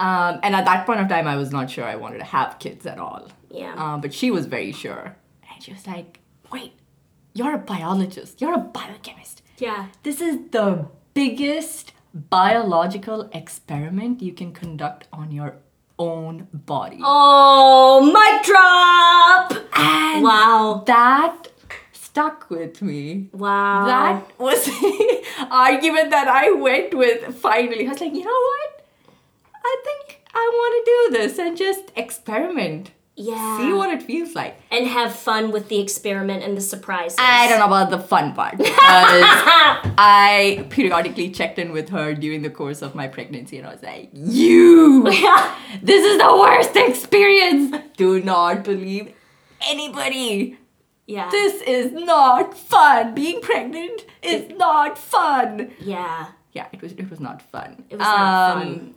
Um, 0.00 0.40
and 0.42 0.54
at 0.54 0.64
that 0.64 0.86
point 0.86 1.00
of 1.00 1.08
time, 1.08 1.26
I 1.26 1.36
was 1.36 1.50
not 1.52 1.70
sure 1.70 1.84
I 1.84 1.96
wanted 1.96 2.18
to 2.18 2.24
have 2.24 2.58
kids 2.58 2.84
at 2.86 2.98
all. 2.98 3.28
Yeah. 3.50 3.74
Um, 3.74 4.00
but 4.00 4.12
she 4.12 4.30
was 4.30 4.46
very 4.46 4.72
sure. 4.72 5.16
And 5.50 5.62
she 5.62 5.72
was 5.72 5.86
like, 5.86 6.20
wait, 6.52 6.72
you're 7.34 7.54
a 7.54 7.58
biologist, 7.58 8.40
you're 8.40 8.54
a 8.54 8.58
biochemist. 8.58 9.42
yeah 9.58 9.86
This 10.02 10.20
is 10.20 10.34
the 10.50 10.86
biggest 11.14 11.92
biological 12.14 13.28
experiment 13.32 14.20
you 14.22 14.32
can 14.32 14.52
conduct 14.52 15.06
on 15.12 15.30
your 15.32 15.56
own 15.98 16.46
body. 16.52 16.98
oh 17.02 18.00
mic 18.16 18.36
drop 18.48 19.46
And 19.78 20.22
wow 20.22 20.82
that 20.86 21.48
stuck 22.16 22.48
with 22.48 22.80
me. 22.80 23.28
wow 23.34 23.84
That 23.84 24.38
was 24.38 24.64
the 24.80 25.22
argument 25.50 26.08
that 26.10 26.28
I 26.28 26.50
went 26.50 26.94
with 26.94 27.34
finally. 27.36 27.86
I 27.86 27.90
was 27.90 28.00
like, 28.00 28.14
you 28.14 28.24
know 28.24 28.40
what? 28.50 28.70
I 29.54 29.76
think 29.84 30.22
I 30.34 30.50
want 30.58 30.72
to 30.78 30.82
do 30.92 31.18
this 31.18 31.38
and 31.38 31.56
just 31.58 31.92
experiment 31.94 32.92
Yeah. 33.16 33.58
See 33.58 33.72
what 33.74 33.90
it 33.90 34.02
feels 34.02 34.34
like. 34.34 34.54
and 34.70 34.86
have 34.86 35.14
fun 35.14 35.50
with 35.50 35.68
the 35.68 35.78
experiment 35.78 36.42
and 36.42 36.56
the 36.56 36.60
surprises. 36.62 37.18
I 37.20 37.48
don't 37.48 37.58
know 37.62 37.66
about 37.74 37.90
the 37.90 37.98
fun 37.98 38.32
part 38.34 38.56
because 38.56 38.74
I 39.98 40.66
periodically 40.70 41.30
checked 41.38 41.58
in 41.58 41.72
with 41.78 41.88
her 41.90 42.14
during 42.14 42.40
the 42.48 42.50
course 42.50 42.80
of 42.80 42.94
my 42.94 43.08
pregnancy 43.08 43.58
and 43.58 43.66
I 43.66 43.72
was 43.76 43.82
like, 43.82 44.10
You! 44.14 45.02
this 45.90 46.02
is 46.12 46.16
the 46.26 46.32
worst 46.44 46.76
experience! 46.76 47.76
Do 48.04 48.22
not 48.22 48.64
believe 48.64 49.12
anybody! 49.74 50.58
Yeah. 51.06 51.30
This 51.30 51.62
is 51.62 51.92
not 51.92 52.56
fun! 52.56 53.14
Being 53.14 53.40
pregnant 53.40 54.04
is 54.22 54.48
not 54.56 54.98
fun! 54.98 55.70
yeah. 55.80 56.28
Yeah, 56.52 56.66
it 56.72 56.80
was 56.80 56.92
it 56.92 57.10
was 57.10 57.20
not 57.20 57.42
fun. 57.42 57.84
It 57.90 57.96
was 57.96 58.06
not 58.06 58.54
fun. 58.54 58.68
Um, 58.68 58.94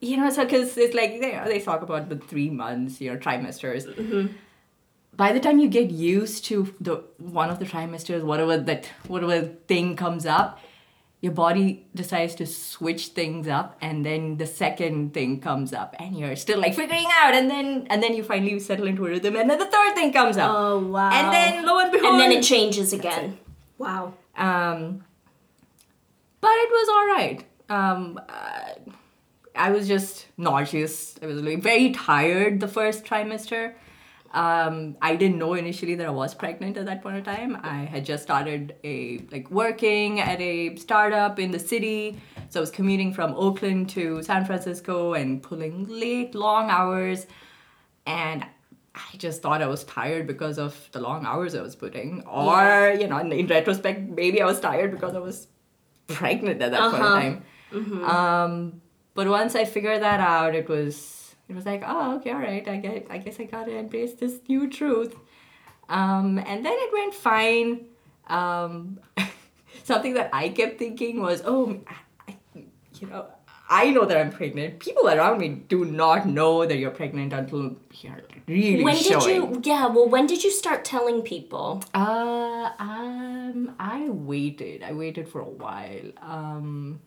You 0.00 0.16
know, 0.16 0.30
so 0.30 0.44
because 0.44 0.76
it's 0.78 0.94
like 0.94 1.20
they, 1.20 1.40
they 1.46 1.60
talk 1.60 1.82
about 1.82 2.08
the 2.08 2.16
three 2.16 2.48
months, 2.50 3.00
you 3.00 3.10
know, 3.12 3.18
trimesters. 3.18 3.86
Mm-hmm. 3.86 4.26
By 5.14 5.32
the 5.32 5.40
time 5.40 5.58
you 5.58 5.68
get 5.68 5.90
used 5.90 6.44
to 6.46 6.72
the 6.80 7.02
one 7.18 7.50
of 7.50 7.58
the 7.58 7.64
trimesters, 7.64 8.22
whatever 8.22 8.56
that 8.56 8.86
whatever 9.08 9.40
thing 9.72 9.96
comes 9.96 10.26
up, 10.26 10.58
your 11.22 11.32
body 11.32 11.86
decides 11.94 12.34
to 12.34 12.46
switch 12.46 13.06
things 13.18 13.46
up, 13.48 13.76
and 13.80 14.04
then 14.04 14.36
the 14.38 14.46
second 14.46 15.14
thing 15.14 15.40
comes 15.40 15.72
up, 15.72 15.94
and 15.98 16.18
you're 16.18 16.34
still 16.36 16.58
like 16.58 16.74
figuring 16.74 17.06
out, 17.22 17.32
and 17.32 17.48
then 17.48 17.86
and 17.90 18.02
then 18.02 18.12
you 18.14 18.22
finally 18.24 18.58
settle 18.58 18.86
into 18.88 19.06
a 19.06 19.08
rhythm, 19.08 19.36
and 19.36 19.48
then 19.48 19.58
the 19.58 19.66
third 19.66 19.94
thing 19.94 20.12
comes 20.12 20.36
up, 20.36 20.50
Oh 20.52 20.78
wow. 20.80 21.10
and 21.10 21.32
then 21.32 21.64
lo 21.64 21.78
and 21.78 21.92
behold, 21.92 22.12
and 22.14 22.20
then 22.20 22.32
it 22.32 22.42
changes 22.42 22.92
again. 22.92 23.38
Wow. 23.78 24.14
um, 24.36 25.04
but 26.40 26.50
it 26.50 26.70
was 26.70 26.88
all 26.88 27.06
right. 27.16 27.44
Um, 27.68 28.20
uh, 28.28 28.92
I 29.54 29.70
was 29.70 29.86
just 29.86 30.26
nauseous. 30.36 31.14
I 31.22 31.26
was 31.26 31.40
like 31.42 31.62
very 31.62 31.90
tired 31.92 32.58
the 32.60 32.68
first 32.68 33.04
trimester. 33.04 33.74
Um, 34.34 34.96
I 35.02 35.14
didn't 35.16 35.36
know 35.38 35.52
initially 35.54 35.94
that 35.96 36.06
I 36.06 36.10
was 36.10 36.34
pregnant 36.34 36.78
at 36.78 36.86
that 36.86 37.02
point 37.02 37.16
in 37.18 37.24
time. 37.24 37.58
I 37.62 37.78
had 37.84 38.04
just 38.06 38.22
started 38.22 38.74
a 38.82 39.18
like 39.30 39.50
working 39.50 40.20
at 40.20 40.40
a 40.40 40.76
startup 40.76 41.38
in 41.38 41.50
the 41.50 41.58
city, 41.58 42.18
so 42.48 42.60
I 42.60 42.62
was 42.62 42.70
commuting 42.70 43.12
from 43.12 43.34
Oakland 43.34 43.90
to 43.90 44.22
San 44.22 44.46
Francisco 44.46 45.12
and 45.12 45.42
pulling 45.42 45.86
late, 45.86 46.34
long 46.34 46.70
hours, 46.70 47.26
and 48.06 48.42
I 48.94 49.16
just 49.18 49.42
thought 49.42 49.60
I 49.62 49.66
was 49.66 49.84
tired 49.84 50.26
because 50.26 50.58
of 50.58 50.88
the 50.92 51.00
long 51.00 51.26
hours 51.26 51.54
I 51.54 51.60
was 51.60 51.76
putting, 51.76 52.22
or 52.26 52.94
you 52.98 53.06
know, 53.08 53.18
in, 53.18 53.30
in 53.32 53.46
retrospect, 53.48 54.08
maybe 54.08 54.40
I 54.40 54.46
was 54.46 54.60
tired 54.60 54.92
because 54.92 55.14
I 55.14 55.18
was 55.18 55.46
pregnant 56.06 56.62
at 56.62 56.70
that 56.72 56.90
point 56.90 57.02
Uh-huh. 57.02 57.16
in 57.20 58.00
time. 58.00 58.04
Um, 58.04 58.82
but 59.14 59.28
once 59.28 59.54
I 59.54 59.64
figured 59.66 60.02
that 60.02 60.20
out, 60.20 60.54
it 60.54 60.68
was 60.68 61.21
it 61.48 61.54
was 61.54 61.66
like, 61.66 61.82
oh, 61.86 62.16
okay, 62.16 62.30
all 62.30 62.38
right. 62.38 62.66
I 62.66 62.76
guess 62.76 63.02
I 63.10 63.18
guess 63.18 63.38
I 63.40 63.44
gotta 63.44 63.76
embrace 63.76 64.14
this 64.14 64.40
new 64.48 64.68
truth. 64.68 65.14
Um, 65.88 66.38
and 66.38 66.64
then 66.64 66.72
it 66.74 66.92
went 66.92 67.14
fine. 67.14 67.86
Um, 68.28 69.00
something 69.84 70.14
that 70.14 70.30
I 70.32 70.48
kept 70.48 70.78
thinking 70.78 71.20
was, 71.20 71.42
oh, 71.44 71.80
I, 72.26 72.36
you 73.00 73.06
know, 73.08 73.26
I 73.68 73.90
know 73.90 74.04
that 74.04 74.16
I'm 74.16 74.30
pregnant. 74.30 74.80
People 74.80 75.08
around 75.08 75.38
me 75.38 75.48
do 75.48 75.84
not 75.84 76.26
know 76.26 76.64
that 76.66 76.76
you're 76.76 76.90
pregnant 76.90 77.32
until 77.32 77.76
you're 77.92 78.20
really 78.46 78.84
When 78.84 78.96
showing. 78.96 79.20
did 79.20 79.34
you? 79.34 79.60
Yeah. 79.64 79.86
Well, 79.86 80.08
when 80.08 80.26
did 80.26 80.44
you 80.44 80.50
start 80.50 80.84
telling 80.84 81.22
people? 81.22 81.82
Uh, 81.94 82.70
um, 82.78 83.74
I 83.78 84.08
waited. 84.08 84.82
I 84.82 84.92
waited 84.92 85.28
for 85.28 85.40
a 85.40 85.48
while. 85.48 86.10
Um, 86.20 87.00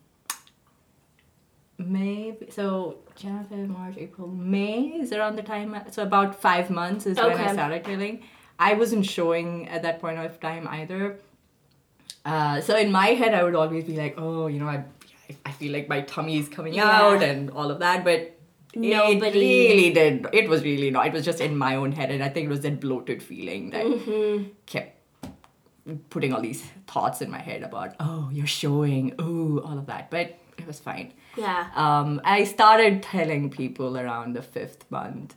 maybe 1.78 2.50
so 2.52 2.98
January, 3.16 3.68
March, 3.68 3.96
April, 3.98 4.28
May 4.28 4.88
is 5.02 5.12
around 5.14 5.36
the 5.36 5.44
time. 5.44 5.76
So 5.92 6.04
about 6.04 6.40
five 6.42 6.70
months 6.70 7.06
is 7.06 7.18
when 7.18 7.32
I 7.34 7.54
started 7.54 7.84
telling. 7.84 8.24
I 8.58 8.74
wasn't 8.74 9.06
showing 9.06 9.68
at 9.70 9.82
that 9.84 10.00
point 10.00 10.18
of 10.20 10.40
time 10.40 10.68
either. 10.68 11.20
Uh, 12.24 12.62
so 12.62 12.76
in 12.78 12.92
my 12.92 13.08
head, 13.08 13.34
I 13.34 13.44
would 13.44 13.56
always 13.56 13.84
be 13.84 13.96
like, 13.98 14.16
oh, 14.18 14.48
you 14.48 14.60
know, 14.60 14.68
I, 14.68 14.84
I 15.46 15.52
feel 15.52 15.72
like 15.74 15.88
my 15.90 16.02
tummy 16.02 16.38
is 16.38 16.48
coming 16.50 16.74
Yeah. 16.74 16.90
out 16.90 17.22
and 17.22 17.50
all 17.52 17.70
of 17.72 17.80
that, 17.80 18.04
but. 18.04 18.32
Nobody- 18.78 19.66
It 19.68 19.70
really 19.74 19.94
did. 19.94 20.28
It 20.34 20.50
was 20.50 20.62
really 20.64 20.92
not. 20.92 21.08
It 21.08 21.14
was 21.14 21.24
just 21.24 21.40
in 21.40 21.58
my 21.58 21.76
own 21.78 21.94
head, 21.94 22.12
and 22.12 22.22
I 22.22 22.28
think 22.28 22.46
it 22.48 22.50
was 22.50 22.60
that 22.62 22.82
bloated 22.82 23.24
feeling 23.24 23.70
that 23.70 23.86
Mm-hmm. 23.86 24.44
kept 24.66 24.92
putting 26.10 26.34
all 26.34 26.42
these 26.42 26.62
thoughts 26.88 27.22
in 27.22 27.30
my 27.30 27.38
head 27.40 27.62
about 27.62 27.94
oh 28.00 28.30
you're 28.34 28.48
showing 28.48 29.14
oh 29.20 29.60
all 29.60 29.78
of 29.78 29.86
that 29.86 30.10
but 30.10 30.36
it 30.58 30.66
was 30.68 30.80
fine 30.80 31.14
Yeah. 31.38 31.68
um, 31.76 32.22
i 32.24 32.44
started 32.44 33.04
telling 33.04 33.50
people 33.50 33.98
around 33.98 34.34
the 34.36 34.42
fifth 34.42 34.90
month 34.90 35.36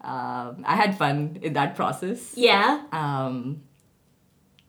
um, 0.00 0.64
i 0.66 0.76
had 0.76 0.96
fun 0.98 1.38
in 1.42 1.52
that 1.54 1.74
process 1.76 2.32
Yeah. 2.36 2.82
um 2.92 3.62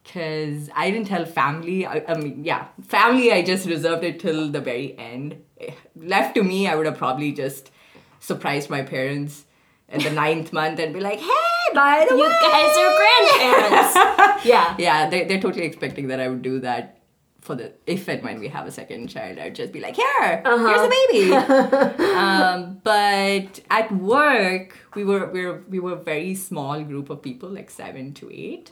because 0.04 0.70
i 0.76 0.90
didn't 0.92 1.08
tell 1.08 1.26
family 1.26 1.86
I, 1.86 2.04
I 2.08 2.16
mean 2.16 2.44
yeah 2.44 2.68
family 2.88 3.32
i 3.32 3.42
just 3.42 3.68
reserved 3.68 4.04
it 4.04 4.20
till 4.20 4.50
the 4.50 4.62
very 4.62 4.98
end 4.98 5.38
Eh, 5.62 5.72
left 5.96 6.36
to 6.36 6.44
me 6.44 6.68
i 6.68 6.76
would 6.76 6.86
have 6.86 6.98
probably 6.98 7.32
just 7.32 7.72
surprised 8.20 8.70
my 8.70 8.82
parents 8.82 9.46
in 9.90 10.02
the 10.04 10.10
ninth 10.12 10.52
month 10.60 10.80
and 10.80 10.94
be 10.94 11.00
like 11.00 11.20
hey 11.20 11.74
by 11.74 12.06
the 12.10 12.16
You 12.16 12.22
way 12.24 12.28
You 12.28 12.52
guys 12.52 12.78
are 12.84 12.94
grandparents. 13.02 14.46
yeah. 14.46 14.76
yeah, 14.78 15.10
they, 15.10 15.24
they're 15.24 15.40
totally 15.42 15.66
expecting 15.66 16.08
that 16.10 16.20
I 16.20 16.28
would 16.28 16.42
do 16.42 16.60
that 16.60 17.00
for 17.44 17.56
the 17.56 17.74
if 17.86 18.08
and 18.08 18.24
when 18.24 18.40
we 18.40 18.48
have 18.48 18.66
a 18.66 18.72
second 18.72 19.08
child. 19.10 19.38
I'd 19.38 19.54
just 19.56 19.74
be 19.74 19.80
like, 19.82 19.96
here, 19.98 20.42
Uh-huh. 20.46 20.68
here's 20.68 20.88
a 20.88 20.92
baby. 20.96 21.24
um, 22.16 22.80
but 22.84 23.60
at 23.70 23.92
work, 23.92 24.78
we 24.96 25.04
were 25.04 25.30
we 25.30 25.46
were 25.46 25.64
we 25.70 25.80
were 25.80 25.94
a 25.94 26.04
very 26.04 26.36
small 26.36 26.82
group 26.84 27.10
of 27.10 27.22
people, 27.22 27.50
like 27.50 27.70
seven 27.70 28.14
to 28.16 28.32
8 28.32 28.72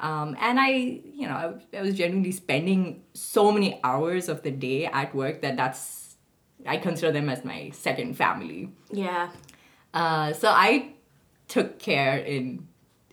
Um, 0.00 0.36
and 0.40 0.58
I, 0.60 0.68
you 1.20 1.26
know, 1.28 1.34
I, 1.72 1.78
I 1.78 1.82
was 1.82 1.94
generally 1.94 2.32
spending 2.32 3.02
so 3.14 3.52
many 3.52 3.80
hours 3.84 4.28
of 4.28 4.42
the 4.42 4.50
day 4.50 4.86
at 4.86 5.14
work 5.14 5.40
that 5.42 5.56
that's 5.56 6.16
I 6.66 6.76
consider 6.78 7.12
them 7.12 7.28
as 7.28 7.44
my 7.44 7.70
second 7.70 8.16
family. 8.16 8.70
Yeah. 8.90 9.30
Uh, 9.92 10.32
so 10.32 10.48
I 10.48 10.94
took 11.46 11.78
care 11.78 12.18
in 12.18 12.66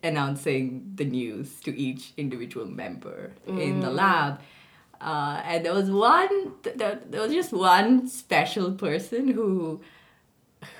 announcing 0.03 0.91
the 0.95 1.05
news 1.05 1.59
to 1.61 1.69
each 1.77 2.13
individual 2.17 2.65
member 2.65 3.33
in 3.45 3.79
the 3.81 3.89
lab. 3.91 4.39
Uh, 5.01 5.41
and 5.45 5.65
there 5.65 5.73
was 5.73 5.89
one, 5.89 6.53
there, 6.61 6.99
there 7.09 7.21
was 7.21 7.31
just 7.31 7.51
one 7.51 8.07
special 8.07 8.71
person 8.71 9.27
who, 9.29 9.81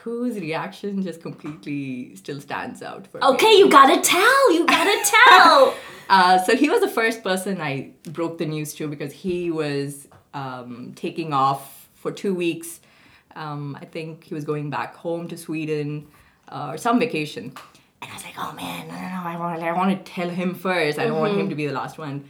whose 0.03 0.39
reaction 0.39 1.01
just 1.01 1.21
completely 1.21 2.15
still 2.15 2.39
stands 2.39 2.83
out 2.83 3.07
for 3.07 3.17
me. 3.17 3.23
Okay, 3.25 3.57
you 3.57 3.67
gotta 3.67 3.99
tell. 3.99 4.53
You 4.53 4.65
gotta 4.65 4.97
tell. 5.05 5.75
Uh, 6.09 6.37
so 6.43 6.57
he 6.57 6.69
was 6.69 6.81
the 6.81 6.89
first 6.89 7.23
person 7.23 7.61
I 7.61 7.91
broke 8.03 8.37
the 8.37 8.45
news 8.45 8.73
to 8.73 8.85
because 8.89 9.13
he 9.13 9.49
was 9.49 10.09
um, 10.33 10.91
taking 10.93 11.31
off 11.31 11.87
for 11.93 12.11
two 12.11 12.35
weeks. 12.35 12.81
Um, 13.33 13.77
I 13.79 13.85
think 13.85 14.25
he 14.25 14.33
was 14.33 14.43
going 14.43 14.69
back 14.69 14.93
home 14.93 15.29
to 15.29 15.37
Sweden 15.37 16.05
uh, 16.49 16.71
or 16.71 16.77
some 16.77 16.99
vacation. 16.99 17.53
And 18.01 18.11
I 18.11 18.13
was 18.13 18.25
like, 18.25 18.33
oh 18.37 18.51
man, 18.51 18.89
no, 18.89 18.93
no, 18.93 18.99
no, 18.99 19.21
I 19.23 19.37
want, 19.39 19.63
I 19.63 19.71
want 19.71 20.05
to 20.05 20.11
tell 20.11 20.27
him 20.27 20.53
first. 20.53 20.99
I 20.99 21.05
don't 21.05 21.17
want 21.17 21.39
him 21.39 21.47
to 21.47 21.55
be 21.55 21.65
the 21.65 21.71
last 21.71 21.97
one 21.97 22.29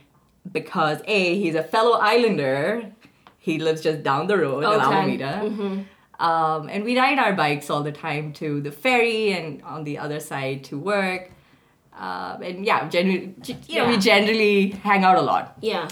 because 0.49 1.01
A, 1.05 1.37
he's 1.39 1.55
a 1.55 1.63
fellow 1.63 1.97
islander. 1.99 2.91
He 3.37 3.57
lives 3.59 3.81
just 3.81 4.03
down 4.03 4.27
the 4.27 4.37
road 4.37 4.63
in 4.63 4.69
Okay. 4.69 4.83
Alameda. 4.85 5.85
Um, 6.19 6.69
and 6.69 6.83
we 6.83 6.97
ride 6.97 7.17
our 7.17 7.33
bikes 7.33 7.69
all 7.71 7.81
the 7.81 7.91
time 7.91 8.31
to 8.33 8.61
the 8.61 8.71
ferry 8.71 9.31
and 9.33 9.61
on 9.63 9.83
the 9.83 9.97
other 9.97 10.19
side 10.19 10.63
to 10.65 10.77
work. 10.77 11.31
Um, 11.97 12.41
and 12.43 12.65
yeah, 12.65 12.87
generally, 12.89 13.33
you 13.45 13.53
know, 13.55 13.59
Yeah. 13.67 13.89
we 13.89 13.97
generally 13.97 14.69
hang 14.69 15.03
out 15.03 15.17
a 15.17 15.21
lot. 15.21 15.57
yeah. 15.61 15.87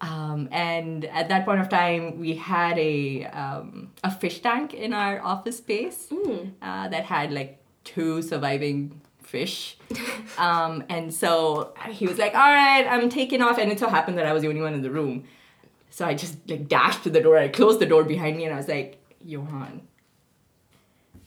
Um, 0.00 0.48
and 0.52 1.04
at 1.06 1.28
that 1.28 1.44
point 1.44 1.60
of 1.60 1.68
time, 1.68 2.20
we 2.20 2.34
had 2.36 2.78
a 2.78 3.24
um, 3.26 3.90
a 4.04 4.10
fish 4.12 4.38
tank 4.40 4.72
in 4.72 4.92
our 4.92 5.20
office 5.20 5.58
space 5.58 6.12
uh, 6.62 6.86
that 6.88 7.04
had 7.04 7.32
like 7.32 7.58
two 7.82 8.22
surviving 8.22 9.00
fish. 9.28 9.76
um, 10.38 10.82
and 10.88 11.12
so 11.12 11.74
he 11.90 12.06
was 12.06 12.18
like, 12.18 12.34
"All 12.34 12.52
right, 12.52 12.86
I'm 12.88 13.08
taking 13.08 13.42
off." 13.42 13.58
And 13.58 13.70
it 13.70 13.78
so 13.78 13.88
happened 13.88 14.18
that 14.18 14.26
I 14.26 14.32
was 14.32 14.42
the 14.42 14.48
only 14.48 14.62
one 14.62 14.74
in 14.74 14.82
the 14.82 14.90
room, 14.90 15.24
so 15.90 16.06
I 16.06 16.14
just 16.14 16.36
like 16.48 16.68
dashed 16.68 17.02
to 17.04 17.10
the 17.10 17.20
door. 17.20 17.38
I 17.38 17.48
closed 17.48 17.78
the 17.80 17.86
door 17.86 18.04
behind 18.04 18.36
me, 18.36 18.44
and 18.44 18.54
I 18.54 18.56
was 18.56 18.68
like, 18.68 18.98
"Johan, 19.24 19.82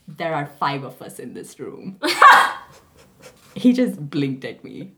there 0.08 0.34
are 0.34 0.48
five 0.60 0.84
of 0.84 1.02
us 1.02 1.20
in 1.20 1.34
this 1.34 1.60
room." 1.60 2.00
he 3.56 3.72
just 3.74 4.10
blinked 4.10 4.46
at 4.46 4.64
me, 4.64 4.94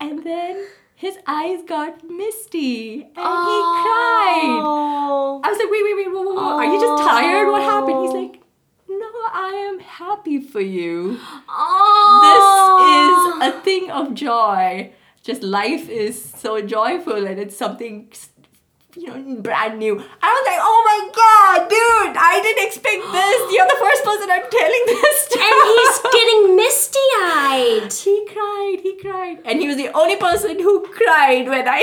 and 0.00 0.24
then 0.24 0.66
his 0.94 1.18
eyes 1.26 1.60
got 1.66 2.08
misty, 2.08 3.02
and 3.02 3.10
he 3.10 3.58
cried. 3.82 4.60
Oh. 4.62 5.40
I 5.44 5.50
was 5.50 5.58
like, 5.58 5.70
wait, 5.70 5.84
wait, 5.84 5.96
wait, 5.96 6.10
whoa, 6.10 6.22
whoa, 6.22 6.34
whoa. 6.34 6.56
Are 6.56 6.64
you 6.64 6.80
just 6.80 7.02
tired? 7.04 7.50
What 7.50 7.62
happened? 7.62 8.00
He's 8.02 8.14
like, 8.14 8.40
no, 8.88 9.10
I 9.32 9.68
am 9.70 9.80
happy 9.80 10.40
for 10.40 10.60
you. 10.60 11.18
Oh. 11.48 13.38
This 13.40 13.48
is 13.50 13.54
a 13.54 13.60
thing 13.62 13.90
of 13.90 14.14
joy. 14.14 14.92
Just 15.22 15.42
life 15.42 15.88
is 15.88 16.22
so 16.22 16.60
joyful 16.62 17.26
and 17.26 17.38
it's 17.40 17.56
something, 17.56 18.12
you 18.96 19.06
know, 19.08 19.40
brand 19.42 19.78
new. 19.78 19.94
I 19.94 20.28
was 20.36 20.44
like, 20.46 20.60
oh 20.62 20.80
my 20.90 21.00
god, 21.22 21.68
dude, 21.68 22.16
I 22.16 22.40
didn't 22.42 22.66
expect 22.66 23.02
this. 23.10 23.38
You're 23.54 23.66
the 23.66 23.80
first 23.80 24.04
person 24.04 24.30
I'm 24.30 24.48
telling 24.50 24.84
this 24.86 25.28
to. 25.30 25.38
And 25.42 25.56
he's 25.74 25.98
getting 26.18 26.56
misty 26.56 27.08
eyed. 27.22 27.92
He 28.06 28.26
cried, 28.32 28.78
he 28.82 28.96
cried. 29.00 29.38
And 29.44 29.60
he 29.60 29.66
was 29.66 29.76
the 29.76 29.90
only 29.94 30.16
person 30.16 30.60
who 30.60 30.86
cried 30.86 31.48
when 31.48 31.66
I 31.68 31.82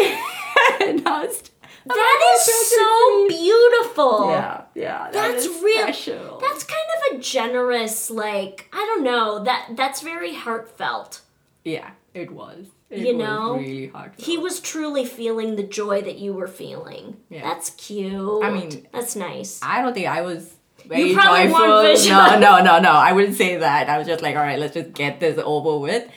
announced. 0.82 1.52
That 1.86 2.36
is 2.38 2.70
so 2.70 3.28
beautiful. 3.28 4.30
Yeah, 4.30 4.62
yeah. 4.76 5.12
that 5.12 5.14
That's 5.14 5.48
real. 5.62 5.82
Special. 5.84 6.40
That's 6.40 6.64
kind 6.64 6.88
of 7.12 7.18
a 7.18 7.22
generous, 7.22 8.10
like 8.10 8.70
I 8.74 8.78
don't 8.78 9.04
know. 9.04 9.44
That 9.44 9.70
that's 9.76 10.02
very 10.02 10.34
heartfelt. 10.34 11.22
yeah, 11.64 11.92
it 12.14 12.32
was. 12.32 12.68
It 12.90 13.00
You 13.00 13.18
was 13.18 13.26
know, 13.26 13.56
really 13.56 13.88
heartfelt. 13.88 14.26
He 14.26 14.38
was 14.38 14.60
truly 14.60 15.04
feeling 15.06 15.56
the 15.56 15.64
joy 15.64 16.02
that 16.04 16.20
you 16.20 16.32
were 16.34 16.48
feeling. 16.48 17.18
Yeah. 17.30 17.42
That's 17.42 17.72
cute. 17.72 18.44
I 18.44 18.52
mean, 18.52 18.88
that's 18.94 19.16
nice. 19.16 19.60
I 19.64 19.82
don't 19.82 19.94
think 19.94 20.08
I 20.08 20.22
was 20.22 20.54
very 20.86 21.10
You 21.10 21.16
probably 21.16 21.48
joyful. 21.48 22.10
No, 22.12 22.38
no, 22.40 22.62
no, 22.64 22.80
no. 22.80 22.92
I 22.92 23.12
wouldn't 23.14 23.36
say 23.36 23.58
that. 23.58 23.90
I 23.90 23.98
was 23.98 24.06
just 24.06 24.22
like, 24.22 24.36
all 24.36 24.44
right, 24.44 24.60
let's 24.60 24.76
just 24.76 24.94
get 24.94 25.20
this 25.20 25.40
over 25.44 25.80
with. 25.80 26.08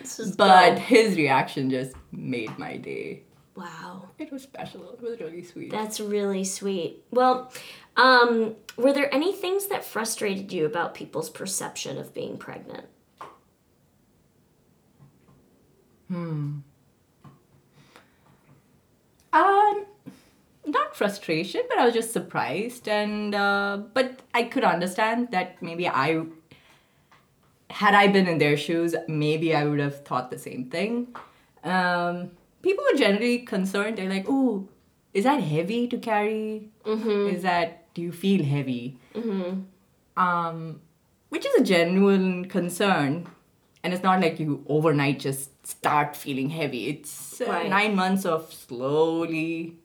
This 0.00 0.18
is 0.18 0.34
But 0.34 0.70
good. 0.70 0.78
his 0.80 1.16
reaction 1.16 1.70
just 1.70 1.94
made 2.10 2.58
my 2.58 2.78
day. 2.78 3.22
wow, 3.54 4.03
It 4.18 4.30
was 4.30 4.42
special. 4.42 4.90
It 4.92 5.02
was 5.02 5.20
really 5.20 5.42
sweet. 5.42 5.70
that's 5.70 5.98
really 5.98 6.44
sweet. 6.44 7.02
Well, 7.10 7.52
um, 7.96 8.54
were 8.76 8.92
there 8.92 9.12
any 9.12 9.32
things 9.32 9.66
that 9.66 9.84
frustrated 9.84 10.52
you 10.52 10.66
about 10.66 10.94
people's 10.94 11.30
perception 11.30 11.98
of 11.98 12.14
being 12.14 12.38
pregnant? 12.38 12.86
Hmm. 16.08 16.58
Um, 19.32 19.86
not 20.64 20.94
frustration, 20.94 21.62
but 21.68 21.78
I 21.78 21.84
was 21.84 21.94
just 21.94 22.12
surprised, 22.12 22.88
and 22.88 23.34
uh, 23.34 23.78
but 23.92 24.20
I 24.32 24.44
could 24.44 24.62
understand 24.62 25.32
that 25.32 25.60
maybe 25.60 25.88
I, 25.88 26.22
had 27.68 27.94
I 27.94 28.06
been 28.06 28.28
in 28.28 28.38
their 28.38 28.56
shoes, 28.56 28.94
maybe 29.08 29.56
I 29.56 29.64
would 29.64 29.80
have 29.80 30.04
thought 30.04 30.30
the 30.30 30.38
same 30.38 30.66
thing. 30.66 31.08
Um, 31.64 32.30
people 32.64 32.84
are 32.92 32.96
generally 32.98 33.38
concerned. 33.50 33.98
They're 33.98 34.08
like, 34.16 34.26
"Oh, 34.28 34.68
is 35.12 35.24
that 35.30 35.42
heavy 35.52 35.80
to 35.94 35.98
carry? 36.08 36.70
Is 37.34 37.42
that 37.48 37.78
do 37.94 38.02
you 38.02 38.12
feel 38.24 38.44
heavy?" 38.44 38.98
Um, 40.24 40.80
which 41.28 41.46
is 41.46 41.54
a 41.60 41.64
genuine 41.64 42.44
concern, 42.56 43.26
and 43.82 43.92
it's 43.92 44.02
not 44.02 44.20
like 44.20 44.38
you 44.40 44.64
overnight 44.68 45.18
just 45.28 45.66
start 45.66 46.14
feeling 46.24 46.50
heavy. 46.50 46.82
It's 46.88 47.40
uh, 47.40 47.46
Right. 47.52 47.68
nine 47.68 47.96
months 47.96 48.24
of 48.24 48.52
slowly 48.52 49.76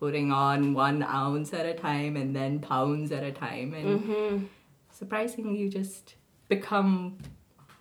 putting 0.00 0.32
on 0.32 0.72
one 0.78 1.02
ounce 1.02 1.52
at 1.58 1.66
a 1.66 1.74
time 1.74 2.16
and 2.22 2.34
then 2.40 2.58
pounds 2.60 3.12
at 3.12 3.22
a 3.22 3.32
time, 3.32 3.74
and 3.74 4.48
surprisingly, 4.90 5.58
you 5.58 5.68
just 5.68 6.14
become 6.48 7.18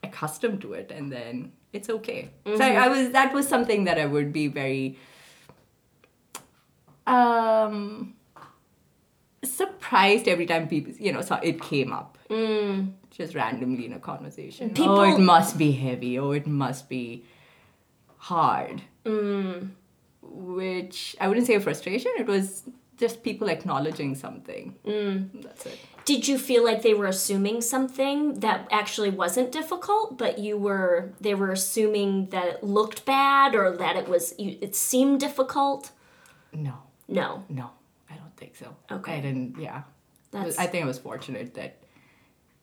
accustomed 0.03 0.61
to 0.61 0.73
it, 0.73 0.91
and 0.91 1.11
then 1.11 1.51
it's 1.73 1.89
okay. 1.89 2.29
So 2.45 2.61
I, 2.63 2.85
I 2.85 2.87
was 2.87 3.09
that 3.11 3.33
was 3.33 3.47
something 3.47 3.83
that 3.85 3.99
I 3.99 4.05
would 4.05 4.31
be 4.31 4.47
very 4.47 4.97
um 7.07 8.13
surprised 9.43 10.27
every 10.27 10.45
time 10.45 10.67
people 10.69 10.93
you 10.93 11.11
know 11.11 11.21
so 11.21 11.35
it 11.43 11.61
came 11.61 11.91
up 11.91 12.17
Mm. 12.29 12.93
just 13.11 13.35
randomly 13.35 13.85
in 13.85 13.93
a 13.93 13.99
conversation 13.99 14.73
oh 14.79 15.01
it 15.03 15.19
must 15.19 15.57
be 15.57 15.71
heavy 15.73 16.17
oh 16.17 16.31
it 16.31 16.47
must 16.47 16.87
be 16.89 17.23
hard 18.17 18.81
Mm. 19.05 19.71
which 20.21 21.15
i 21.19 21.27
wouldn't 21.27 21.45
say 21.45 21.55
a 21.55 21.59
frustration 21.59 22.11
it 22.17 22.25
was 22.25 22.63
just 22.97 23.21
people 23.23 23.49
acknowledging 23.49 24.15
something 24.15 24.75
Mm. 24.85 25.43
that's 25.43 25.65
it 25.65 25.77
Did 26.05 26.27
you 26.27 26.37
feel 26.37 26.63
like 26.65 26.81
they 26.81 26.93
were 26.93 27.05
assuming 27.07 27.61
something 27.61 28.39
that 28.41 28.67
actually 28.71 29.09
wasn't 29.09 29.51
difficult, 29.53 30.17
but 30.17 30.37
you 30.37 30.57
were 30.57 31.13
they 31.21 31.33
were 31.33 31.51
assuming 31.51 32.27
that 32.31 32.47
it 32.47 32.63
looked 32.63 33.05
bad 33.05 33.55
or 33.55 33.75
that 33.77 33.95
it 33.95 34.07
was 34.09 34.33
you, 34.37 34.57
it 34.61 34.75
seemed 34.75 35.19
difficult? 35.19 35.91
no 36.53 36.73
No. 37.07 37.43
no 37.49 37.67
i 38.11 38.15
don't 38.15 38.35
think 38.37 38.55
so 38.55 38.67
Okay. 38.91 39.13
i 39.17 39.19
didn't 39.21 39.57
yeah 39.59 39.81
That's 40.31 40.59
i 40.59 40.67
think 40.67 40.83
i 40.83 40.87
was 40.87 40.99
fortunate 40.99 41.55
that 41.55 41.71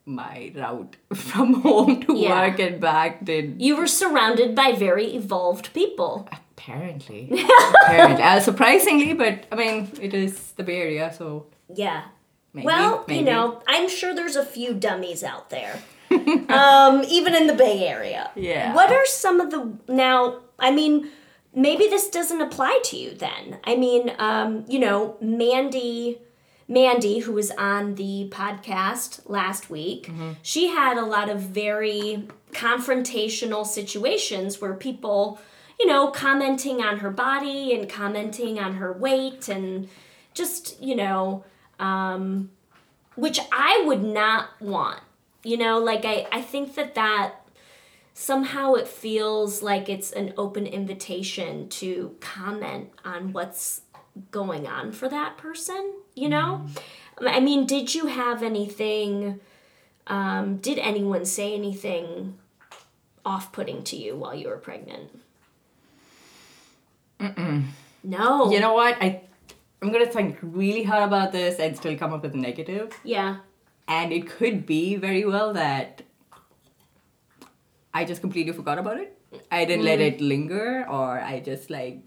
my 0.07 0.53
route 0.55 0.95
from 1.15 1.55
home 1.63 2.01
to 2.03 2.17
Yeah. 2.17 2.31
work 2.49 2.59
and 2.61 2.81
back 2.81 3.25
did 3.25 3.61
you 3.61 3.77
were 3.77 3.87
surrounded 3.89 4.55
by 4.55 4.73
very 4.73 5.07
evolved 5.21 5.73
people. 5.75 6.29
apparently 6.33 7.23
apparently 7.85 8.23
uh, 8.23 8.39
surprisingly 8.41 9.13
but 9.15 9.45
i 9.53 9.57
mean 9.57 9.89
it 10.01 10.15
is 10.15 10.53
the 10.53 10.63
bay 10.63 10.79
area 10.87 11.13
so 11.13 11.47
Yeah. 11.75 12.03
Maybe 12.53 12.67
well, 12.67 13.05
maybe. 13.07 13.21
you 13.21 13.25
know, 13.27 13.63
I'm 13.67 13.89
sure 13.89 14.15
there's 14.15 14.37
a 14.37 14.45
few 14.45 14.75
dummies 14.75 15.23
out 15.23 15.51
there. 15.51 15.81
um, 16.49 17.05
even 17.09 17.35
in 17.35 17.47
the 17.47 17.55
Bay 17.55 17.87
Area. 17.87 18.31
Yeah. 18.35 18.75
What 18.75 18.91
are 18.91 19.07
some 19.07 19.41
of 19.41 19.51
the 19.51 19.73
now, 19.87 20.41
I 20.59 20.73
mean, 20.73 21.09
maybe 21.55 21.87
this 21.87 22.11
doesn't 22.11 22.41
apply 22.41 22.81
to 22.85 22.97
you 22.97 23.15
then. 23.15 23.59
I 23.65 23.77
mean, 23.77 24.13
um, 24.19 24.65
you 24.69 24.81
know, 24.81 25.17
Mandy 25.21 26.19
Mandy, 26.71 27.19
who 27.19 27.33
was 27.33 27.51
on 27.53 27.97
the 27.97 28.29
podcast 28.31 29.23
last 29.29 29.71
week, 29.71 30.09
she 30.41 30.69
had 30.69 30.97
a 30.97 31.05
lot 31.05 31.29
of 31.29 31.41
very 31.41 32.29
confrontational 32.53 33.67
situations 33.67 34.61
where 34.61 34.75
people, 34.75 35.41
you 35.81 35.87
know, 35.87 36.13
commenting 36.13 36.81
on 36.81 37.01
her 37.01 37.11
body 37.11 37.75
and 37.75 37.89
commenting 37.89 38.61
on 38.61 38.75
her 38.75 38.93
weight 38.93 39.49
and 39.49 39.89
just, 40.33 40.81
you 40.81 40.95
know, 40.95 41.45
um, 41.81 42.51
which 43.17 43.41
I 43.51 43.83
would 43.87 44.05
not 44.05 44.49
want. 44.61 45.01
You 45.43 45.57
know, 45.57 45.79
like 45.79 46.05
I, 46.05 46.27
I 46.31 46.43
think 46.43 46.75
that 46.77 46.95
that 46.95 47.35
somehow 48.15 48.75
it 48.75 48.87
feels 48.87 49.63
like 49.63 49.89
it's 49.89 50.13
an 50.13 50.35
open 50.37 50.67
invitation 50.67 51.69
to 51.71 52.15
comment 52.21 52.91
on 53.05 53.33
what's 53.33 53.81
going 54.31 54.67
on 54.67 54.93
for 54.93 55.09
that 55.09 55.39
person, 55.39 55.95
you 56.15 56.29
know? 56.29 56.67
I 57.21 57.41
mean, 57.41 57.67
did 57.67 57.95
you 57.95 58.07
have 58.07 58.43
anything, 58.43 59.41
um, 60.07 60.59
did 60.59 60.79
anyone 60.79 61.25
say 61.25 61.55
anything 61.55 62.39
off 63.25 63.53
putting 63.53 63.83
to 63.85 63.97
you 63.97 64.17
while 64.17 64.35
you 64.35 64.49
were 64.49 64.57
pregnant? 64.57 65.19
Mm-mm. 67.19 67.65
No. 68.03 68.51
you 68.51 68.61
know 68.61 68.73
what 68.73 68.97
i 69.03 69.21
i'm 69.83 69.91
gonna 69.93 70.07
think 70.07 70.39
really 70.43 70.83
hard 70.83 71.03
about 71.03 71.33
this 71.33 71.59
and 71.59 71.77
still 71.77 71.97
come 71.97 72.13
up 72.13 72.23
with 72.23 72.35
a 72.35 72.39
negative 72.39 72.93
yeah. 73.05 73.37
and 73.89 74.13
it 74.13 74.29
could 74.29 74.67
be 74.67 74.97
very 74.97 75.25
well 75.25 75.53
that 75.55 76.03
i 77.95 78.05
just 78.05 78.21
completely 78.21 78.53
forgot 78.53 78.79
about 78.79 78.99
it 78.99 79.19
i 79.51 79.65
didn't 79.65 79.85
let 79.85 80.01
it 80.01 80.21
linger 80.21 80.87
or 80.89 81.21
i 81.21 81.41
just 81.41 81.71
like 81.71 81.99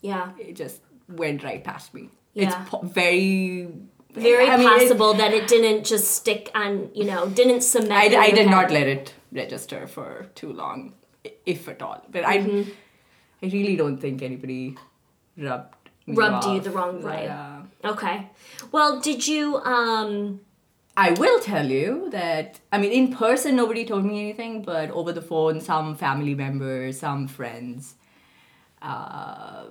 Yeah. 0.00 0.32
it 0.38 0.54
just 0.56 0.80
went 1.08 1.42
right 1.44 1.62
past 1.64 1.94
me 1.94 2.08
Yeah. 2.34 2.44
it's 2.46 2.70
po- 2.70 2.82
very 2.82 3.68
Very 4.14 4.46
I 4.46 4.56
mean, 4.58 4.66
it- 4.68 4.72
possible 4.78 5.14
that 5.18 5.32
it 5.36 5.44
didn't 5.50 5.84
just 5.90 6.08
stick 6.16 6.48
on, 6.62 6.72
you 6.94 7.04
know, 7.10 7.20
didn't 7.38 7.62
cement. 7.66 7.92
I, 7.92 8.24
I 8.24 8.30
did 8.38 8.40
head. 8.48 8.50
not 8.54 8.70
let 8.74 8.86
it 8.94 9.14
register 9.38 9.78
for 9.92 10.08
too 10.40 10.50
long, 10.58 10.80
if 11.52 11.62
at 11.74 11.80
all. 11.86 12.02
But 12.16 12.26
I, 12.32 12.34
Mm-hmm. 12.40 12.70
I 13.46 13.48
really 13.54 13.74
don't 13.80 13.96
think 14.04 14.20
anybody 14.26 14.76
rubbed 15.46 15.81
Rubbed 16.06 16.46
you 16.46 16.60
the 16.60 16.70
wrong 16.70 17.02
way. 17.02 17.24
Yeah. 17.24 17.62
Okay. 17.84 18.28
Well, 18.70 19.00
did 19.00 19.26
you 19.26 19.56
um 19.58 20.40
I 20.96 21.12
will 21.12 21.40
tell 21.40 21.66
you 21.66 22.10
that 22.10 22.60
I 22.70 22.78
mean 22.78 22.92
in 22.92 23.14
person 23.14 23.56
nobody 23.56 23.84
told 23.84 24.04
me 24.04 24.20
anything, 24.20 24.62
but 24.62 24.90
over 24.90 25.12
the 25.12 25.22
phone 25.22 25.60
some 25.60 25.96
family 25.96 26.34
members, 26.34 26.98
some 27.00 27.28
friends, 27.28 27.94
uh, 28.82 29.64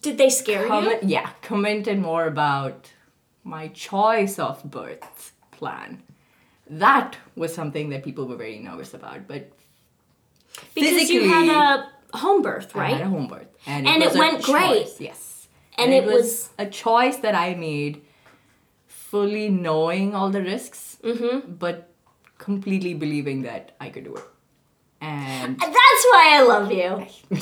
did 0.00 0.16
they 0.16 0.30
scare 0.30 0.66
you? 0.66 0.98
yeah, 1.02 1.30
commented 1.42 1.98
more 1.98 2.26
about 2.26 2.92
my 3.44 3.68
choice 3.68 4.38
of 4.38 4.62
birth 4.64 5.32
plan. 5.50 6.02
That 6.70 7.16
was 7.34 7.54
something 7.54 7.88
that 7.90 8.04
people 8.04 8.26
were 8.26 8.36
very 8.36 8.58
nervous 8.58 8.94
about, 8.94 9.26
but 9.26 9.50
Because 10.74 11.10
you 11.10 11.28
had 11.28 11.48
a 11.48 12.16
home 12.16 12.42
birth, 12.42 12.74
right? 12.74 12.94
I 12.94 12.98
had 12.98 13.06
a 13.06 13.10
home 13.10 13.26
birth, 13.26 13.48
and, 13.66 13.86
And 13.86 14.02
was 14.02 14.14
it 14.14 14.18
went 14.18 14.42
great. 14.42 14.88
Yes, 14.98 15.27
And 15.78 15.92
it 15.94 16.04
was- 16.04 16.50
a 16.58 16.66
choice 16.66 17.16
that 17.18 17.34
I 17.34 17.54
made, 17.54 18.02
fully 18.86 19.48
knowing 19.48 20.14
all 20.14 20.30
the 20.30 20.42
risks, 20.42 20.98
Mm-hmm. 21.02 21.52
but 21.54 21.88
completely 22.38 22.94
believing 22.94 23.42
that 23.42 23.72
I 23.80 23.88
could 23.90 24.04
do 24.04 24.16
it. 24.16 24.24
And 25.00 25.58
That's 25.58 26.04
why 26.10 26.36
I 26.38 26.42
love 26.42 26.72
you. 26.72 27.06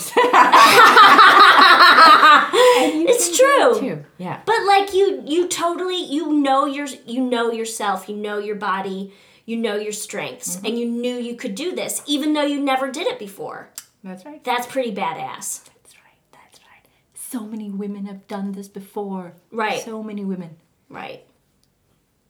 it's 3.09 3.37
true. 3.39 3.81
too, 3.81 4.05
yeah, 4.19 4.41
But 4.45 4.65
like 4.67 4.93
you 4.95 5.23
you 5.27 5.49
totally 5.49 6.03
you 6.05 6.33
know 6.33 6.67
your 6.67 6.87
you 7.07 7.23
know 7.23 7.51
yourself, 7.51 8.09
you 8.09 8.17
know 8.17 8.39
your 8.39 8.57
body, 8.57 9.13
you 9.47 9.57
know 9.57 9.77
your 9.77 9.93
strengths, 9.93 10.57
Mm-hmm. 10.57 10.67
and 10.67 10.79
you 10.79 10.87
knew 10.87 11.17
you 11.17 11.35
could 11.37 11.55
do 11.55 11.75
this 11.75 12.03
even 12.07 12.35
though 12.35 12.45
you 12.45 12.61
never 12.61 12.91
did 12.91 13.07
it 13.07 13.19
before. 13.19 13.71
that's 14.05 14.25
right. 14.25 14.43
That's 14.45 14.67
pretty 14.67 14.93
badass. 14.93 15.65
That's 15.65 15.95
right. 16.05 16.21
That's 16.33 16.61
right. 16.61 16.85
So 17.31 17.41
many 17.45 17.71
women 17.71 18.07
have 18.07 18.27
done 18.29 18.53
this 18.53 18.69
before. 18.69 19.35
Right. 19.51 19.83
So 19.83 20.03
many 20.03 20.25
women. 20.25 20.57
Right. 20.89 21.25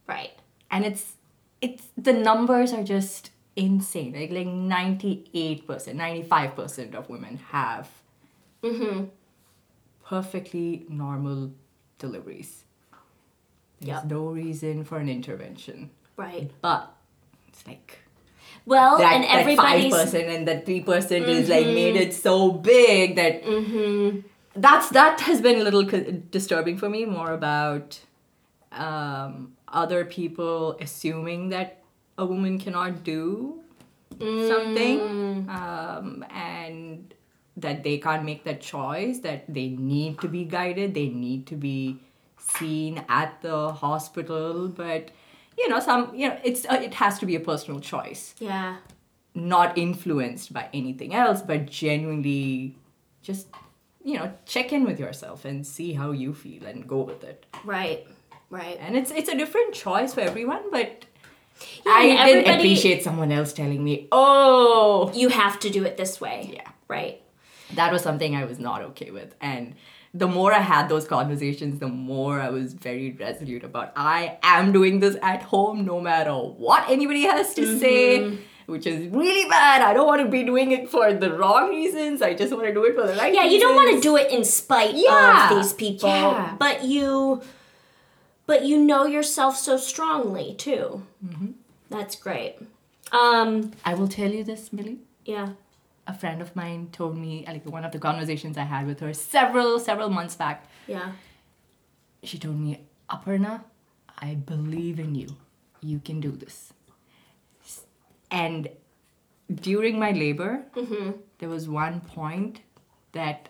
Right. 0.07 0.33
And 0.71 0.85
it's 0.85 1.15
it's 1.61 1.85
the 1.97 2.13
numbers 2.13 2.73
are 2.73 2.85
just 2.85 3.31
insane. 3.57 4.13
Like 4.13 4.31
like 4.31 4.47
98%, 4.47 5.65
95% 5.65 6.95
of 6.95 7.09
women 7.09 7.39
have 7.51 7.89
mm-hmm. 8.63 9.05
perfectly 10.05 10.87
normal 10.89 11.53
deliveries. 11.99 12.65
There's 13.81 14.03
Yep. 14.03 14.05
no 14.07 14.27
reason 14.27 14.85
for 14.85 14.99
an 14.99 15.09
intervention. 15.09 15.91
Right. 16.17 16.51
But 16.63 16.95
it's 17.49 17.67
like 17.67 17.99
Well, 18.65 18.99
that, 18.99 19.13
and 19.13 19.25
that 19.25 19.59
5% 19.59 20.37
and 20.37 20.49
that 20.49 20.65
three 20.65 20.83
percent 20.83 21.29
is 21.29 21.49
like 21.49 21.67
made 21.67 21.95
mm-hmm. 21.95 22.11
it 22.11 22.15
so 22.15 22.51
big 22.53 23.17
that 23.17 23.45
mm-hmm. 23.45 24.21
That's 24.57 24.91
that 24.91 25.21
has 25.21 25.41
been 25.41 25.61
a 25.61 25.65
little 25.65 25.85
disturbing 26.31 26.79
for 26.79 26.89
me. 26.89 27.05
More 27.05 27.33
about 27.33 28.01
um, 28.73 29.53
other 29.69 30.05
people 30.05 30.77
assuming 30.81 31.51
that 31.51 31.83
a 32.19 32.27
woman 32.27 32.59
cannot 32.59 33.05
do 33.05 33.61
something, 34.19 35.49
um, 35.51 36.25
and 36.31 37.15
that 37.57 37.83
they 37.83 37.99
can't 37.99 38.25
make 38.25 38.45
that 38.45 38.61
choice. 38.61 39.21
That 39.21 39.45
they 39.53 39.69
need 39.69 40.21
to 40.21 40.29
be 40.29 40.45
guided. 40.45 40.95
They 40.95 41.09
need 41.09 41.47
to 41.49 41.57
be 41.57 41.99
seen 42.39 43.05
at 43.09 43.41
the 43.43 43.73
hospital, 43.73 44.69
but. 44.69 45.11
You 45.59 45.71
know, 45.71 45.81
some 45.81 46.15
you 46.15 46.29
know, 46.29 46.39
it's 46.45 46.67
uh, 46.67 46.79
it 46.83 46.93
has 46.93 47.19
to 47.21 47.25
be 47.25 47.35
a 47.35 47.41
personal 47.41 47.81
choice 47.81 48.35
yeah. 48.39 48.77
not 49.35 49.79
influenced 49.79 50.53
by 50.53 50.69
anything 50.75 51.15
else, 51.15 51.41
but 51.41 51.65
genuinely 51.65 52.77
just, 53.23 53.47
you 54.07 54.17
know, 54.17 54.33
check 54.47 54.73
in 54.73 54.85
with 54.85 55.01
yourself 55.01 55.45
and 55.45 55.67
see 55.67 55.93
how 55.93 56.13
you 56.13 56.33
feel 56.33 56.65
and 56.65 56.87
go 56.87 57.01
with 57.01 57.25
it. 57.25 57.45
Right. 57.65 58.07
Right. 58.51 58.79
And 58.81 58.97
it's 58.97 59.11
it's 59.11 59.29
a 59.29 59.37
different 59.37 59.75
choice 59.75 60.15
for 60.15 60.21
everyone, 60.21 60.71
but 60.71 61.05
Yeah, 61.85 61.93
I 61.93 62.27
didn't 62.27 62.55
appreciate 62.55 63.03
someone 63.03 63.33
else 63.33 63.53
telling 63.53 63.83
me, 63.83 64.07
oh, 64.13 65.11
You 65.13 65.29
have 65.31 65.59
to 65.61 65.71
do 65.71 65.85
it 65.85 65.97
this 65.97 66.21
way. 66.21 66.53
yeah. 66.55 66.71
Right. 66.87 67.21
That 67.75 67.93
was 67.93 68.03
something 68.03 68.37
I 68.37 68.45
was 68.45 68.61
not 68.61 68.81
okay 68.91 69.11
with. 69.11 69.35
And 69.41 69.75
the 70.15 70.29
more 70.29 70.53
I 70.53 70.61
had 70.61 70.89
those 70.89 71.07
conversations, 71.09 71.81
the 71.81 71.89
more 71.89 72.41
I 72.41 72.51
was 72.51 72.75
very 72.75 73.11
resolute 73.11 73.65
about 73.65 73.93
I 73.97 74.39
am 74.43 74.71
doing 74.71 75.01
this 75.01 75.17
at 75.21 75.43
home 75.43 75.85
no 75.85 76.01
matter 76.01 76.33
what 76.33 76.89
anybody 76.89 77.23
has 77.23 77.55
to 77.55 77.79
say, 77.81 78.21
mm-hmm. 78.21 78.37
Which 78.67 78.87
is 78.87 79.09
really 79.13 79.49
bad. 79.49 79.83
I 79.83 79.95
don't 79.95 80.07
want 80.07 80.23
to 80.23 80.29
be 80.29 80.43
doing 80.45 80.73
it 80.73 80.89
for 80.91 81.13
the 81.13 81.33
wrong 81.33 81.71
reasons. 81.71 82.21
I 82.23 82.35
just 82.35 82.53
want 82.53 82.67
to 82.67 82.75
do 82.75 82.85
it 82.85 82.95
for 82.95 83.07
the 83.07 83.15
right 83.15 83.33
Yeah, 83.33 83.45
you 83.45 83.61
don't 83.61 83.75
want 83.77 83.95
to 83.95 84.01
do 84.01 84.17
it 84.17 84.31
in 84.31 84.45
spite 84.45 84.95
Yeah. 84.95 85.51
of 85.51 85.57
these 85.57 85.73
people, 85.73 86.09
Yeah. 86.11 86.57
but 86.59 86.85
you 86.85 87.43
but 88.47 88.65
you 88.65 88.79
know 88.79 89.07
yourself 89.07 89.57
so 89.57 89.77
strongly 89.77 90.55
too. 90.55 91.03
Mm-hmm. 91.25 91.51
That's 91.91 92.17
great. 92.17 92.57
Um 93.13 93.73
I 93.85 93.95
will 93.95 94.09
tell 94.09 94.31
you 94.31 94.45
this, 94.45 94.73
Millie. 94.73 94.99
yeah. 95.25 95.51
A 96.09 96.15
friend 96.15 96.41
of 96.41 96.55
mine 96.55 96.89
told 96.93 97.17
me, 97.19 97.45
like 97.49 97.67
one 97.67 97.85
of 97.85 97.91
the 97.91 97.99
conversations 97.99 98.57
I 98.57 98.63
had 98.63 98.87
with 98.87 99.01
her 99.01 99.13
several, 99.13 99.81
several 99.81 100.09
months 100.09 100.37
back, 100.37 100.69
Yeah. 100.87 101.13
she 102.23 102.39
told 102.39 102.59
me, 102.61 102.79
Aparna, 103.11 103.63
I 104.19 104.35
believe 104.35 105.01
in 105.01 105.15
you. 105.17 105.29
You 105.81 105.99
can 105.99 106.21
do 106.21 106.31
this. 106.31 106.73
And 108.31 108.69
during 109.53 109.99
my 109.99 110.11
labor, 110.13 110.65
there 111.39 111.49
was 111.49 111.69
one 111.69 112.01
point 112.01 112.61
that 113.13 113.49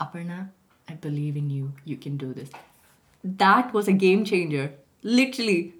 Aparna, 0.00 0.48
I 0.88 0.94
believe 0.94 1.36
in 1.36 1.50
you. 1.50 1.72
You 1.84 1.96
can 1.96 2.16
do 2.16 2.32
this. 2.34 2.50
That 3.22 3.72
was 3.72 3.86
a 3.88 3.92
game 3.92 4.24
changer. 4.24 4.72
Literally, 5.02 5.74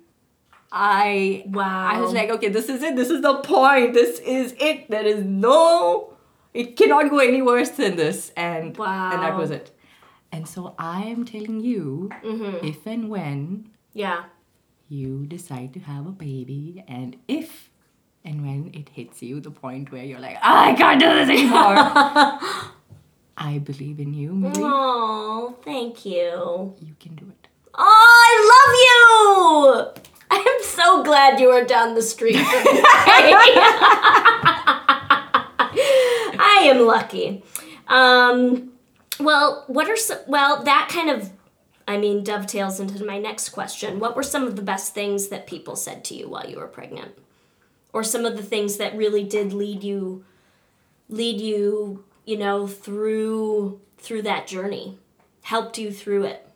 I 0.73 1.45
Wow. 1.47 1.89
I 1.89 2.01
was 2.01 2.13
like, 2.13 2.31
okay, 2.31 2.49
this 2.49 2.69
is 2.69 2.83
it. 2.83 2.97
This 2.97 3.11
is 3.11 3.23
the 3.23 3.35
point. 3.39 3.93
This 3.95 4.19
is 4.21 4.55
it. 4.59 4.89
There 4.91 5.05
is 5.05 5.25
no, 5.25 6.14
it 6.55 6.77
cannot 6.77 7.11
go 7.11 7.19
any 7.19 7.43
worse 7.43 7.71
than 7.71 7.97
this. 7.97 8.33
And 8.37 8.79
and 8.79 9.23
that 9.23 9.37
was 9.37 9.51
it. 9.51 9.71
And 10.33 10.49
so 10.49 10.75
I 10.79 11.03
am 11.05 11.25
telling 11.25 11.61
you, 11.61 12.11
mm-hmm. 12.23 12.67
if 12.67 12.87
and 12.87 13.09
when 13.09 13.71
Yeah. 13.93 14.25
you 14.89 15.27
decide 15.27 15.73
to 15.75 15.81
have 15.81 16.07
a 16.07 16.13
baby, 16.13 16.85
and 16.89 17.17
if 17.29 17.71
and 18.25 18.43
when 18.47 18.71
it 18.75 18.89
hits 18.89 19.23
you 19.23 19.41
the 19.41 19.51
point 19.51 19.93
where 19.93 20.03
you're 20.03 20.19
like, 20.19 20.39
I 20.43 20.75
can't 20.75 20.99
do 21.01 21.09
this 21.09 21.29
anymore. 21.29 21.77
I 23.37 23.59
believe 23.59 24.01
in 24.01 24.15
you, 24.15 24.33
Millie. 24.33 24.63
Oh, 24.63 25.57
thank 25.65 26.05
you. 26.07 26.75
You 26.81 26.95
can 27.01 27.15
do 27.17 27.27
it. 27.29 27.49
Oh, 27.75 27.85
I 28.29 28.33
love 28.55 28.75
you! 28.87 30.05
I'm 30.31 30.63
so 30.63 31.03
glad 31.03 31.39
you 31.41 31.51
are 31.51 31.65
down 31.65 31.95
the 31.95 32.03
street 32.03 32.37
from 32.37 32.65
me. 32.65 32.83
Am 36.65 36.87
lucky. 36.87 37.43
Um, 37.89 38.73
well, 39.21 39.65
what 39.67 39.89
are 39.89 39.97
some, 39.97 40.19
well, 40.27 40.63
that 40.65 40.89
kind 40.91 41.11
of, 41.11 41.31
I 41.87 41.99
mean, 41.99 42.25
dovetails 42.25 42.81
into 42.81 43.05
my 43.05 43.19
next 43.19 43.51
question. 43.51 44.01
What 44.01 44.17
were 44.17 44.23
some 44.23 44.47
of 44.47 44.57
the 44.57 44.63
best 44.63 44.95
things 44.95 45.29
that 45.29 45.47
people 45.47 45.77
said 45.77 46.05
to 46.07 46.15
you 46.15 46.29
while 46.29 46.49
you 46.49 46.59
were 46.59 46.67
pregnant? 46.67 47.13
Or 47.93 48.03
some 48.03 48.25
of 48.25 48.37
the 48.37 48.43
things 48.43 48.79
that 48.79 48.97
really 48.97 49.23
did 49.25 49.53
lead 49.53 49.85
you, 49.85 50.25
lead 51.09 51.41
you, 51.41 52.05
you 52.25 52.39
know, 52.39 52.67
through, 52.67 53.81
through 53.99 54.23
that 54.23 54.47
journey, 54.47 54.99
helped 55.43 55.79
you 55.79 55.93
through 55.93 56.25
it? 56.25 56.49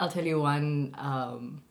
I'll 0.00 0.10
tell 0.10 0.24
you 0.24 0.40
one 0.40 0.96
um, 0.98 1.62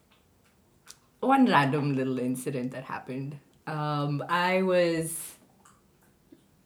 one 1.19 1.45
random 1.45 1.95
little 1.95 2.17
incident 2.17 2.71
that 2.71 2.85
happened. 2.85 3.37
Um, 3.67 4.23
I 4.29 4.61
was 4.63 5.37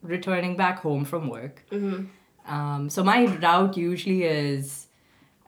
returning 0.02 0.56
back 0.56 0.80
home 0.80 1.06
from 1.06 1.30
work. 1.30 1.64
Um, 2.48 2.90
so 2.90 3.04
my 3.04 3.26
route 3.26 3.76
usually 3.78 4.24
is 4.24 4.88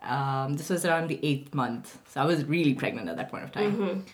um, 0.01 0.55
this 0.57 0.69
was 0.69 0.85
around 0.85 1.07
the 1.09 1.19
eighth 1.23 1.53
month, 1.53 1.99
so 2.09 2.21
I 2.21 2.25
was 2.25 2.43
really 2.45 2.73
pregnant 2.73 3.07
at 3.09 3.17
that 3.17 3.29
point 3.29 3.43
of 3.43 3.51
time. 3.51 4.05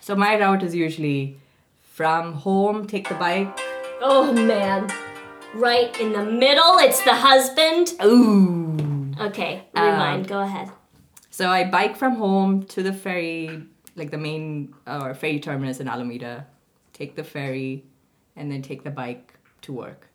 So 0.00 0.14
my 0.14 0.38
route 0.38 0.62
is 0.62 0.74
usually 0.74 1.38
from 1.80 2.34
home, 2.34 2.86
take 2.86 3.08
the 3.08 3.14
bike. 3.14 3.58
Oh 4.00 4.32
man. 4.32 4.90
Right 5.54 5.98
in 6.00 6.12
the 6.12 6.24
middle, 6.24 6.78
it's 6.78 7.02
the 7.04 7.14
husband. 7.14 7.92
Ooh. 8.04 9.12
Okay, 9.20 9.62
rewind, 9.74 10.26
go 10.28 10.40
ahead. 10.40 10.70
So 11.30 11.48
I 11.48 11.64
bike 11.64 11.96
from 11.96 12.16
home 12.16 12.64
to 12.66 12.82
the 12.82 12.92
ferry, 12.92 13.62
like 13.96 14.10
the 14.10 14.18
main 14.18 14.74
or 14.86 15.14
ferry 15.14 15.40
terminus 15.40 15.80
in 15.80 15.88
Alameda, 15.88 16.46
take 16.92 17.14
the 17.16 17.24
ferry, 17.24 17.84
and 18.36 18.50
then 18.50 18.62
take 18.62 18.82
the 18.84 18.90
bike 18.90 19.34
to 19.62 19.72
work, 19.72 20.08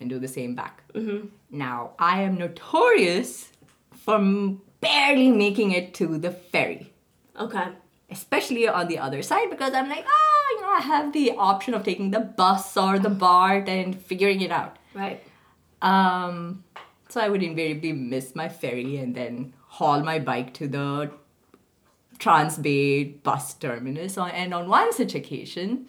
and 0.00 0.08
do 0.08 0.18
the 0.18 0.28
same 0.28 0.54
back. 0.54 0.82
Mm-hmm. 0.94 1.26
Now 1.50 1.92
I 1.98 2.22
am 2.22 2.36
notorious 2.36 3.50
for 3.94 4.18
barely 4.80 5.30
making 5.30 5.70
it 5.72 5.94
to 5.94 6.18
the 6.18 6.30
ferry, 6.30 6.92
Okay. 7.38 7.68
especially 8.10 8.66
on 8.68 8.88
the 8.88 8.98
other 8.98 9.22
side 9.22 9.48
because 9.50 9.72
I'm 9.74 9.88
like, 9.88 10.04
ah, 10.06 10.50
you 10.50 10.60
know, 10.62 10.70
I 10.70 10.80
have 10.80 11.12
the 11.12 11.32
option 11.32 11.74
of 11.74 11.84
taking 11.84 12.10
the 12.10 12.20
bus 12.20 12.76
or 12.76 12.98
the 12.98 13.10
BART 13.10 13.68
and 13.68 13.94
figuring 14.00 14.40
it 14.40 14.50
out. 14.50 14.76
Right. 14.94 15.22
Um, 15.80 16.64
so 17.08 17.20
I 17.20 17.28
would 17.28 17.42
invariably 17.42 17.92
miss 17.92 18.34
my 18.34 18.48
ferry 18.48 18.96
and 18.96 19.14
then 19.14 19.54
haul 19.66 20.02
my 20.02 20.18
bike 20.18 20.52
to 20.54 20.66
the 20.68 21.10
Transbay 22.22 23.22
bus 23.22 23.54
terminus. 23.54 24.16
On- 24.16 24.30
And 24.30 24.54
on 24.54 24.68
one 24.68 24.92
such 24.92 25.14
occasion, 25.14 25.86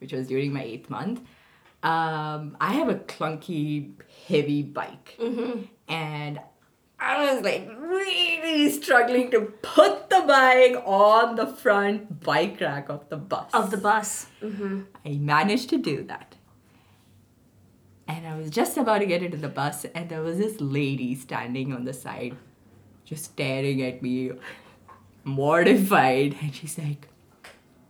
which 0.00 0.12
was 0.12 0.26
during 0.28 0.52
my 0.52 0.62
eighth 0.62 0.88
month, 0.88 1.20
um, 1.82 2.56
I 2.60 2.72
have 2.72 2.88
a 2.88 2.94
clunky, 2.94 3.92
heavy 4.26 4.62
bike. 4.62 5.18
And 5.86 6.40
I 6.98 7.34
was 7.34 7.44
like 7.44 7.68
really 7.78 8.70
struggling 8.70 9.30
to 9.32 9.40
put 9.60 10.08
the 10.08 10.22
bike 10.26 10.82
on 10.86 11.34
the 11.36 11.46
front 11.46 12.20
bike 12.24 12.58
rack 12.62 12.88
of 12.88 13.06
the 13.10 13.16
bus. 13.18 13.50
Of 13.52 13.70
the 13.70 13.76
bus. 13.76 14.26
Mm-hmm. 14.42 14.80
I 15.04 15.10
managed 15.18 15.68
to 15.70 15.76
do 15.78 16.02
that. 16.04 16.36
And 18.08 18.26
I 18.26 18.36
was 18.38 18.48
just 18.50 18.76
about 18.78 18.98
to 18.98 19.06
get 19.06 19.22
into 19.22 19.36
the 19.38 19.48
bus, 19.48 19.84
and 19.94 20.08
there 20.10 20.22
was 20.22 20.36
this 20.38 20.60
lady 20.60 21.14
standing 21.14 21.72
on 21.72 21.84
the 21.84 21.92
side, 21.94 22.36
just 23.04 23.24
staring 23.24 23.82
at 23.82 24.02
me, 24.02 24.32
mortified. 25.24 26.36
And 26.40 26.54
she's 26.54 26.78
like, 26.78 27.08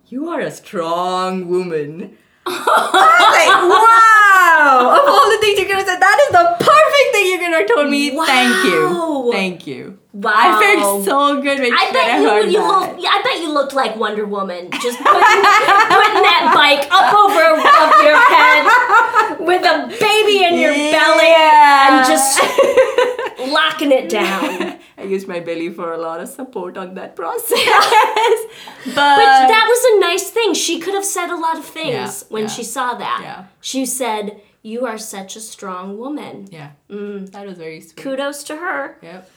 You 0.07 0.29
are 0.31 0.41
a 0.41 0.51
strong 0.51 1.49
woman. 1.49 2.17
I 2.47 2.51
was 2.51 3.35
like, 3.35 3.71
Wow! 3.71 5.01
Of 5.01 5.09
all 5.09 5.31
the 5.31 5.39
things 5.41 5.59
you 5.59 5.67
could 5.67 5.77
have 5.77 5.87
said, 5.87 6.01
that 6.01 6.19
is 6.27 6.33
the 6.33 6.65
perfect 6.65 7.09
thing 7.13 7.27
you 7.27 7.39
could 7.39 7.53
have 7.55 7.67
told 7.69 7.91
me. 7.91 8.11
Thank 8.11 8.65
you. 8.65 9.31
Thank 9.33 9.67
you. 9.67 9.99
Wow. 10.13 10.31
I 10.33 10.77
felt 10.77 11.05
so 11.05 11.43
good 11.43 11.59
when, 11.59 11.73
I 11.73 11.91
bet 11.91 12.07
I 12.07 12.21
you, 12.21 12.29
heard 12.29 12.47
you 12.47 12.61
that. 12.61 12.93
look. 12.93 13.03
yeah, 13.03 13.11
I 13.11 13.23
bet 13.23 13.43
you 13.43 13.53
looked 13.53 13.73
like 13.75 13.97
Wonder 13.97 14.25
Woman, 14.25 14.71
just 14.71 14.99
putting, 14.99 15.11
putting 15.11 16.23
that 16.23 16.53
bike 16.55 16.87
up 16.87 17.11
over 17.11 17.43
above 17.59 17.91
your 17.99 18.15
head 18.15 19.43
with 19.43 19.65
a 19.67 19.89
baby 19.99 20.45
in 20.45 20.61
your 20.61 20.71
belly 20.71 21.35
and 21.35 22.07
just 22.07 22.39
locking 23.53 23.91
it 23.91 24.09
down. 24.09 24.79
I 25.05 25.07
used 25.15 25.29
my 25.29 25.41
belly 25.41 25.69
for 25.71 25.93
a 25.93 25.99
lot 25.99 26.21
of 26.21 26.29
support 26.29 26.77
on 26.77 26.95
that 26.95 27.15
process. 27.17 27.51
but, 28.87 29.17
But 29.21 29.43
that 29.53 29.67
was 29.73 29.83
a 29.93 30.01
nice 30.01 30.31
thing. 30.31 30.55
She 30.55 30.79
could 30.81 30.95
have 30.95 31.05
said 31.05 31.31
a 31.31 31.37
lot 31.37 31.59
of 31.59 31.65
things 31.65 31.93
Yeah, 31.93 32.13
when 32.35 32.43
yeah, 32.45 32.49
she 32.57 32.65
saw 32.65 32.95
that. 32.95 33.21
yeah. 33.23 33.45
She 33.61 33.85
said, 33.87 34.41
"You 34.63 34.87
are 34.87 34.99
such 34.99 35.37
a 35.37 35.41
strong 35.41 35.99
woman." 35.99 36.49
yeah, 36.51 36.71
Mm. 36.91 37.31
that 37.33 37.47
was 37.47 37.59
very 37.59 37.81
sweet. 37.81 37.97
Kudos 38.03 38.43
to 38.45 38.57
her. 38.57 38.97
Yep. 39.03 39.31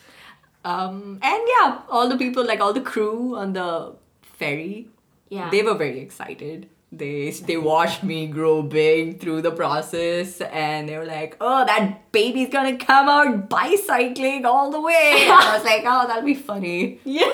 Um, 0.65 1.19
and 1.21 1.41
yeah, 1.55 1.81
all 1.89 2.07
the 2.09 2.17
people, 2.17 2.45
like 2.45 2.59
all 2.59 2.73
the 2.73 2.81
crew 2.93 3.35
on 3.37 3.53
the 3.53 3.95
ferry, 4.39 4.87
Yeah. 5.29 5.49
they 5.49 5.63
were 5.63 5.75
very 5.75 5.99
excited. 5.99 6.69
They 6.89 7.31
they 7.31 7.57
watched 7.57 8.01
me 8.03 8.27
grow 8.27 8.61
big 8.63 9.19
through 9.19 9.41
the 9.41 9.51
process, 9.51 10.39
and 10.39 10.87
they 10.87 10.97
were 10.97 11.05
like, 11.05 11.35
"Oh, 11.41 11.65
that 11.65 12.11
baby's 12.13 12.47
gonna 12.49 12.77
come 12.77 13.09
out 13.09 13.49
bicycling 13.49 14.45
all 14.45 14.71
the 14.71 14.79
way." 14.79 15.23
And 15.23 15.33
I 15.33 15.55
was 15.55 15.65
like, 15.65 15.83
"Oh, 15.85 16.07
that'll 16.07 16.23
be 16.23 16.33
funny." 16.33 17.01
yeah. 17.03 17.25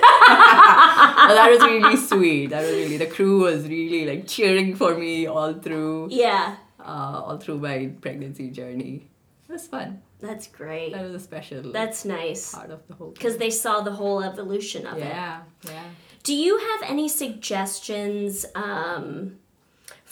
That 1.33 1.47
was 1.49 1.61
really 1.61 1.97
sweet. 1.97 2.47
That 2.47 2.61
was 2.61 2.71
really 2.71 2.97
the 2.97 3.05
crew 3.05 3.41
was 3.41 3.67
really 3.67 4.05
like 4.05 4.27
cheering 4.27 4.75
for 4.75 4.95
me 4.95 5.27
all 5.27 5.53
through, 5.53 6.07
yeah. 6.11 6.57
uh, 6.79 7.21
all 7.25 7.37
through 7.37 7.59
my 7.59 7.91
pregnancy 8.01 8.49
journey. 8.49 9.07
It 9.47 9.51
was 9.51 9.67
fun. 9.67 10.01
That's 10.19 10.47
great. 10.47 10.93
That 10.93 11.03
was 11.03 11.13
a 11.13 11.19
special 11.19 11.71
That's 11.71 12.05
nice. 12.05 12.53
part 12.55 12.71
of 12.71 12.87
the 12.87 12.95
whole. 12.95 13.11
Because 13.11 13.37
they 13.37 13.49
saw 13.51 13.81
the 13.81 13.91
whole 13.91 14.23
evolution 14.23 14.87
of 14.87 14.97
it. 14.97 15.01
yeah, 15.05 15.41
yeah. 15.65 15.83
Do 16.23 16.33
you 16.33 16.57
have 16.57 16.89
any 16.89 17.09
suggestions 17.09 18.45
um, 18.55 19.37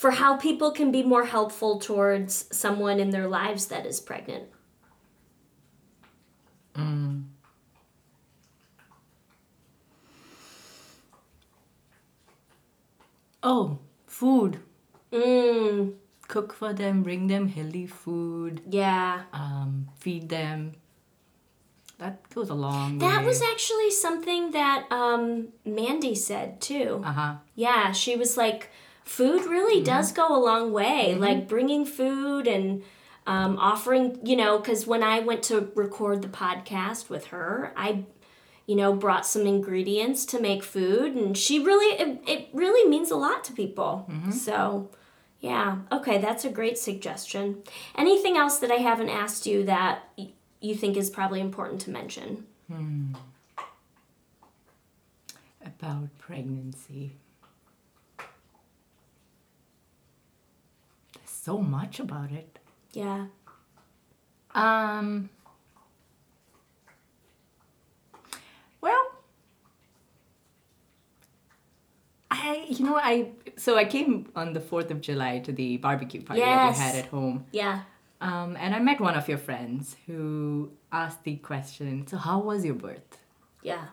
for 0.01 0.09
how 0.09 0.35
people 0.35 0.71
can 0.71 0.91
be 0.91 1.03
more 1.03 1.25
helpful 1.25 1.77
towards 1.77 2.49
someone 2.51 2.99
in 2.99 3.11
their 3.11 3.27
lives 3.27 3.67
that 3.67 3.85
is 3.85 3.99
pregnant? 3.99 4.45
Oh, 13.43 13.79
food. 14.07 14.59
Mm, 15.11 15.93
Cook 16.27 16.53
for 16.53 16.73
them, 16.73 17.03
bring 17.03 17.27
them 17.27 17.49
healthy 17.49 17.85
food, 17.85 18.61
yeah. 18.69 19.23
um, 19.33 19.89
feed 19.99 20.29
them. 20.29 20.73
That 21.97 22.27
goes 22.33 22.49
a 22.49 22.53
long 22.55 22.97
way. 22.97 23.05
That 23.05 23.25
was 23.25 23.41
actually 23.41 23.91
something 23.91 24.51
that 24.51 24.87
um, 24.89 25.49
Mandy 25.65 26.15
said 26.15 26.61
too. 26.61 27.01
Uh 27.05 27.11
huh. 27.11 27.33
Yeah, 27.53 27.91
she 27.91 28.15
was 28.15 28.37
like, 28.37 28.71
food 29.03 29.45
really 29.45 29.77
mm-hmm. 29.77 29.85
does 29.85 30.11
go 30.11 30.35
a 30.35 30.39
long 30.43 30.71
way. 30.71 31.09
Mm-hmm. 31.11 31.21
Like 31.21 31.47
bringing 31.47 31.85
food 31.85 32.47
and 32.47 32.83
um, 33.27 33.57
offering, 33.57 34.19
you 34.25 34.35
know, 34.35 34.57
because 34.57 34.87
when 34.87 35.03
I 35.03 35.19
went 35.19 35.43
to 35.43 35.71
record 35.75 36.21
the 36.21 36.27
podcast 36.27 37.09
with 37.09 37.27
her, 37.27 37.71
I, 37.75 38.05
you 38.65 38.75
know, 38.75 38.93
brought 38.93 39.25
some 39.25 39.45
ingredients 39.45 40.25
to 40.27 40.41
make 40.41 40.63
food, 40.63 41.15
and 41.15 41.37
she 41.37 41.63
really, 41.63 41.95
it, 41.99 42.21
it 42.27 42.49
really 42.53 42.89
means 42.89 43.11
a 43.11 43.15
lot 43.15 43.43
to 43.45 43.53
people. 43.53 44.07
Mm-hmm. 44.09 44.31
So, 44.31 44.89
yeah, 45.39 45.79
okay, 45.91 46.19
that's 46.19 46.45
a 46.45 46.49
great 46.49 46.77
suggestion. 46.77 47.63
Anything 47.95 48.37
else 48.37 48.59
that 48.59 48.71
I 48.71 48.75
haven't 48.75 49.09
asked 49.09 49.45
you 49.45 49.63
that 49.65 50.03
y- 50.17 50.29
you 50.59 50.75
think 50.75 50.97
is 50.97 51.09
probably 51.09 51.41
important 51.41 51.81
to 51.81 51.89
mention? 51.89 52.45
Hmm. 52.71 53.13
About 55.63 56.09
pregnancy. 56.17 57.17
So 61.43 61.57
much 61.57 61.99
about 61.99 62.31
it. 62.31 62.59
Yeah. 62.93 63.25
Um. 64.53 65.29
Well, 68.81 69.03
I 72.29 72.65
you 72.69 72.85
know 72.85 72.95
I 72.97 73.31
so 73.57 73.77
I 73.77 73.85
came 73.85 74.29
on 74.35 74.53
the 74.53 74.59
fourth 74.59 74.91
of 74.91 75.01
July 75.01 75.39
to 75.39 75.51
the 75.51 75.77
barbecue 75.77 76.21
party 76.21 76.41
that 76.41 76.47
Yes. 76.47 76.77
you 76.77 76.83
had 76.83 76.95
at 76.95 77.05
home, 77.07 77.45
Yeah. 77.51 77.81
um, 78.21 78.55
and 78.59 78.73
I 78.75 78.79
met 78.79 78.99
one 78.99 79.15
of 79.15 79.27
your 79.29 79.37
friends 79.37 79.95
who 80.07 80.71
asked 80.91 81.23
the 81.23 81.35
question. 81.37 82.07
So 82.07 82.17
how 82.17 82.39
was 82.39 82.65
your 82.65 82.75
birth? 82.75 83.19
Yeah. 83.63 83.85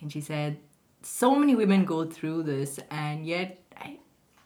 And 0.00 0.10
she 0.12 0.20
said, 0.20 0.58
so 1.02 1.34
many 1.34 1.54
women 1.54 1.84
go 1.84 2.04
through 2.04 2.42
this, 2.44 2.78
and 2.90 3.26
yet 3.26 3.58
I, 3.76 3.98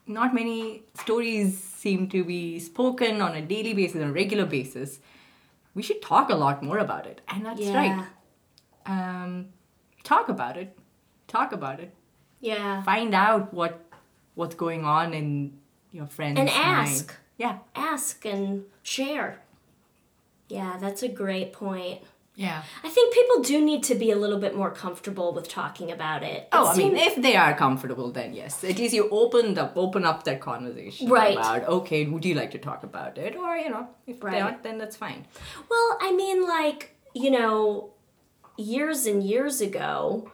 not 0.07 0.33
many 0.33 0.83
stories 0.95 1.57
seem 1.57 2.07
to 2.09 2.23
be 2.23 2.59
spoken 2.59 3.21
on 3.21 3.35
a 3.35 3.41
daily 3.41 3.73
basis, 3.73 4.01
on 4.01 4.09
a 4.09 4.11
regular 4.11 4.45
basis. 4.45 4.99
We 5.73 5.81
should 5.83 6.01
talk 6.01 6.29
a 6.29 6.35
lot 6.35 6.61
more 6.63 6.77
about 6.79 7.05
it. 7.05 7.21
And 7.27 7.45
that's 7.45 7.61
Yeah. 7.61 7.75
right. 7.75 8.05
Um, 8.85 9.49
talk 10.03 10.27
about 10.29 10.57
it. 10.57 10.77
Talk 11.27 11.51
about 11.53 11.79
it. 11.79 11.93
Yeah. 12.39 12.81
Find 12.83 13.13
out 13.13 13.53
what 13.53 13.85
what's 14.35 14.55
going 14.55 14.85
on 14.85 15.13
in 15.13 15.59
your 15.91 16.07
friend's 16.07 16.39
And 16.39 16.49
mind. 16.49 16.87
ask. 16.87 17.15
Yeah. 17.37 17.59
ask 17.75 18.25
and 18.25 18.65
share. 18.81 19.41
Yeah, 20.47 20.77
that's 20.79 21.03
a 21.03 21.07
great 21.09 21.53
point. 21.53 22.01
Yeah. 22.35 22.63
I 22.83 22.89
think 22.89 23.13
people 23.13 23.41
do 23.43 23.61
need 23.63 23.83
to 23.83 23.95
be 23.95 24.09
a 24.11 24.15
little 24.15 24.39
bit 24.39 24.55
more 24.55 24.71
comfortable 24.71 25.33
with 25.33 25.47
talking 25.49 25.91
about 25.91 26.23
it. 26.23 26.47
Oh, 26.53 26.69
It 26.69 26.73
I 26.73 26.77
mean, 26.77 26.95
if 26.95 27.15
they 27.21 27.35
are 27.35 27.53
comfortable, 27.53 28.11
then 28.11 28.33
yes. 28.33 28.63
At 28.63 28.77
least 28.79 28.93
you 28.93 29.09
opened 29.09 29.59
up, 29.59 29.73
open 29.75 30.05
up 30.05 30.23
that 30.23 30.39
conversation 30.39 31.09
Right. 31.09 31.37
about. 31.37 31.67
Okay, 31.67 32.05
would 32.05 32.23
you 32.25 32.33
like 32.35 32.51
to 32.51 32.57
talk 32.57 32.83
about 32.83 33.17
it? 33.17 33.35
Or 33.35 33.55
you 33.57 33.69
know, 33.69 33.87
if 34.07 34.23
Right. 34.23 34.31
they 34.35 34.39
aren't, 34.41 34.63
then 34.63 34.77
that's 34.77 34.95
fine. 34.95 35.25
well, 35.69 35.97
I 36.01 36.13
mean, 36.13 36.47
like, 36.47 36.95
you 37.13 37.31
know, 37.31 37.91
years 38.57 39.05
and 39.05 39.21
years 39.23 39.59
ago, 39.61 40.31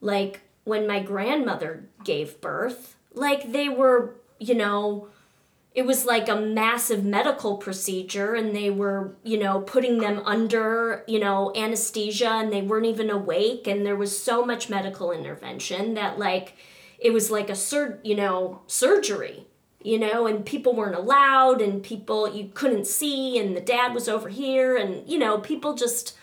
like 0.00 0.42
when 0.64 0.86
my 0.86 1.00
grandmother 1.02 1.88
gave 2.04 2.40
birth, 2.42 2.96
like 3.14 3.52
they 3.52 3.68
were, 3.70 4.16
you 4.38 4.54
know, 4.54 5.08
it 5.78 5.86
was 5.86 6.04
like 6.04 6.28
a 6.28 6.34
massive 6.34 7.04
medical 7.04 7.56
procedure 7.56 8.34
and 8.34 8.54
they 8.54 8.68
were 8.68 9.14
you 9.22 9.38
know 9.38 9.60
putting 9.60 9.98
them 9.98 10.20
under 10.24 11.04
you 11.06 11.20
know 11.20 11.52
anesthesia 11.54 12.28
and 12.28 12.52
they 12.52 12.60
weren't 12.60 12.84
even 12.84 13.08
awake 13.08 13.68
and 13.68 13.86
there 13.86 13.94
was 13.94 14.20
so 14.20 14.44
much 14.44 14.68
medical 14.68 15.12
intervention 15.12 15.94
that 15.94 16.18
like 16.18 16.56
it 16.98 17.12
was 17.12 17.30
like 17.30 17.48
a 17.48 17.54
sur- 17.54 18.00
you 18.02 18.16
know 18.16 18.60
surgery 18.66 19.46
you 19.80 19.96
know 19.96 20.26
and 20.26 20.44
people 20.44 20.74
weren't 20.74 20.96
allowed 20.96 21.62
and 21.62 21.84
people 21.84 22.28
you 22.28 22.50
couldn't 22.54 22.84
see 22.84 23.38
and 23.38 23.56
the 23.56 23.60
dad 23.60 23.94
was 23.94 24.08
over 24.08 24.28
here 24.28 24.76
and 24.76 25.08
you 25.08 25.16
know 25.16 25.38
people 25.38 25.74
just 25.74 26.18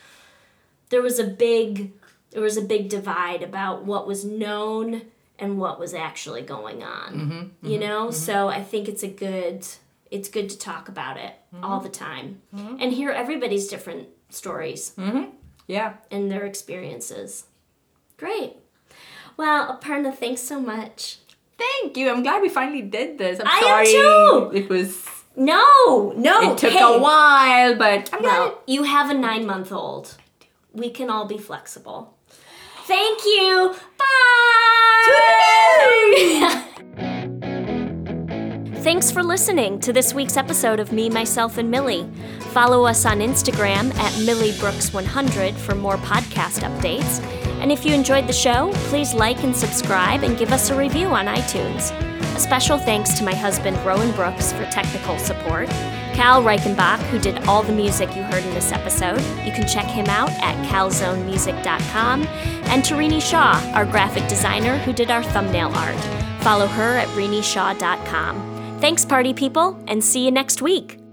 there 0.89 1.01
was 1.01 1.17
a 1.17 1.23
big 1.23 1.93
there 2.31 2.41
was 2.41 2.57
a 2.57 2.61
big 2.61 2.89
divide 2.89 3.41
about 3.41 3.85
what 3.85 4.05
was 4.05 4.25
known 4.25 5.03
and 5.39 5.57
what 5.57 5.79
was 5.79 5.93
actually 5.93 6.41
going 6.41 6.83
on 6.83 7.13
mm-hmm, 7.13 7.67
you 7.67 7.77
mm-hmm, 7.77 7.87
know 7.87 8.01
mm-hmm. 8.05 8.11
so 8.13 8.47
i 8.47 8.61
think 8.63 8.87
it's 8.87 9.03
a 9.03 9.07
good 9.07 9.65
it's 10.11 10.29
good 10.29 10.49
to 10.49 10.57
talk 10.57 10.87
about 10.87 11.17
it 11.17 11.33
all 11.63 11.79
the 11.79 11.89
time 11.89 12.41
and 12.53 12.93
hear 12.93 13.09
everybody's 13.11 13.67
different 13.67 14.07
stories 14.29 14.93
Yeah. 15.67 15.93
and 16.11 16.31
their 16.31 16.45
experiences 16.45 17.45
great 18.17 18.53
well 19.37 19.77
aparna 19.77 20.13
thanks 20.15 20.41
so 20.41 20.59
much 20.59 21.17
Thank 21.57 21.95
you. 21.95 22.09
I'm 22.11 22.21
glad 22.21 22.41
we 22.41 22.49
finally 22.49 22.81
did 22.81 23.17
this. 23.17 23.39
I'm 23.39 23.47
I 23.47 23.85
am 23.87 24.51
too. 24.51 24.57
It 24.57 24.69
was. 24.69 25.07
no 25.37 26.13
no 26.17 26.51
It 26.51 26.57
took 26.57 26.73
hey, 26.73 26.81
a 26.81 26.99
while, 26.99 27.75
but 27.75 28.09
I'm 28.13 28.21
glad. 28.21 28.39
well, 28.39 28.61
you 28.67 28.83
have 28.83 29.09
a 29.09 29.13
nine 29.13 29.45
month 29.45 29.71
old 29.71 30.17
we 30.73 30.89
can 30.89 31.09
all 31.09 31.25
be 31.25 31.37
flexible 31.37 32.14
thank 32.87 33.23
you 33.25 33.75
bye 33.97 34.05
Thanks 38.85 39.09
for 39.09 39.23
listening 39.23 39.79
to 39.79 39.91
this 39.91 40.13
week's 40.13 40.37
episode 40.37 40.79
of 40.79 40.91
Me, 40.91 41.09
Myself, 41.09 41.57
and 41.57 41.71
Millie. 41.71 42.07
Follow 42.51 42.85
us 42.85 43.03
on 43.03 43.17
Instagram 43.17 43.91
at 43.95 44.13
MillieBrooks100 44.13 45.55
for 45.55 45.73
more 45.73 45.97
podcast 45.97 46.59
updates. 46.61 47.19
And 47.61 47.71
if 47.71 47.83
you 47.83 47.95
enjoyed 47.95 48.27
the 48.27 48.33
show, 48.33 48.71
please 48.89 49.11
like 49.15 49.43
and 49.43 49.55
subscribe 49.55 50.21
and 50.21 50.37
give 50.37 50.51
us 50.51 50.69
a 50.69 50.77
review 50.77 51.07
on 51.07 51.25
iTunes. 51.25 51.91
A 52.35 52.39
special 52.39 52.77
thanks 52.77 53.15
to 53.15 53.23
my 53.23 53.33
husband, 53.33 53.75
Rowan 53.83 54.11
Brooks, 54.11 54.53
for 54.53 54.65
technical 54.65 55.17
support. 55.17 55.67
Cal 56.15 56.41
Reichenbach, 56.41 56.99
who 57.09 57.19
did 57.19 57.45
all 57.45 57.61
the 57.61 57.73
music 57.73 58.15
you 58.15 58.23
heard 58.23 58.43
in 58.43 58.53
this 58.53 58.71
episode. 58.71 59.19
You 59.45 59.51
can 59.51 59.67
check 59.67 59.85
him 59.85 60.07
out 60.07 60.29
at 60.41 60.55
calzonemusic.com. 60.71 62.23
And 62.23 62.83
Tarini 62.83 63.21
Shaw, 63.21 63.61
our 63.75 63.85
graphic 63.85 64.27
designer, 64.29 64.77
who 64.79 64.93
did 64.93 65.11
our 65.11 65.23
thumbnail 65.23 65.75
art. 65.75 65.99
Follow 66.41 66.67
her 66.67 66.97
at 66.97 67.07
renishaw.com. 67.09 68.79
Thanks, 68.79 69.03
party 69.03 69.33
people, 69.33 69.77
and 69.87 70.01
see 70.03 70.23
you 70.23 70.31
next 70.31 70.61
week. 70.61 71.04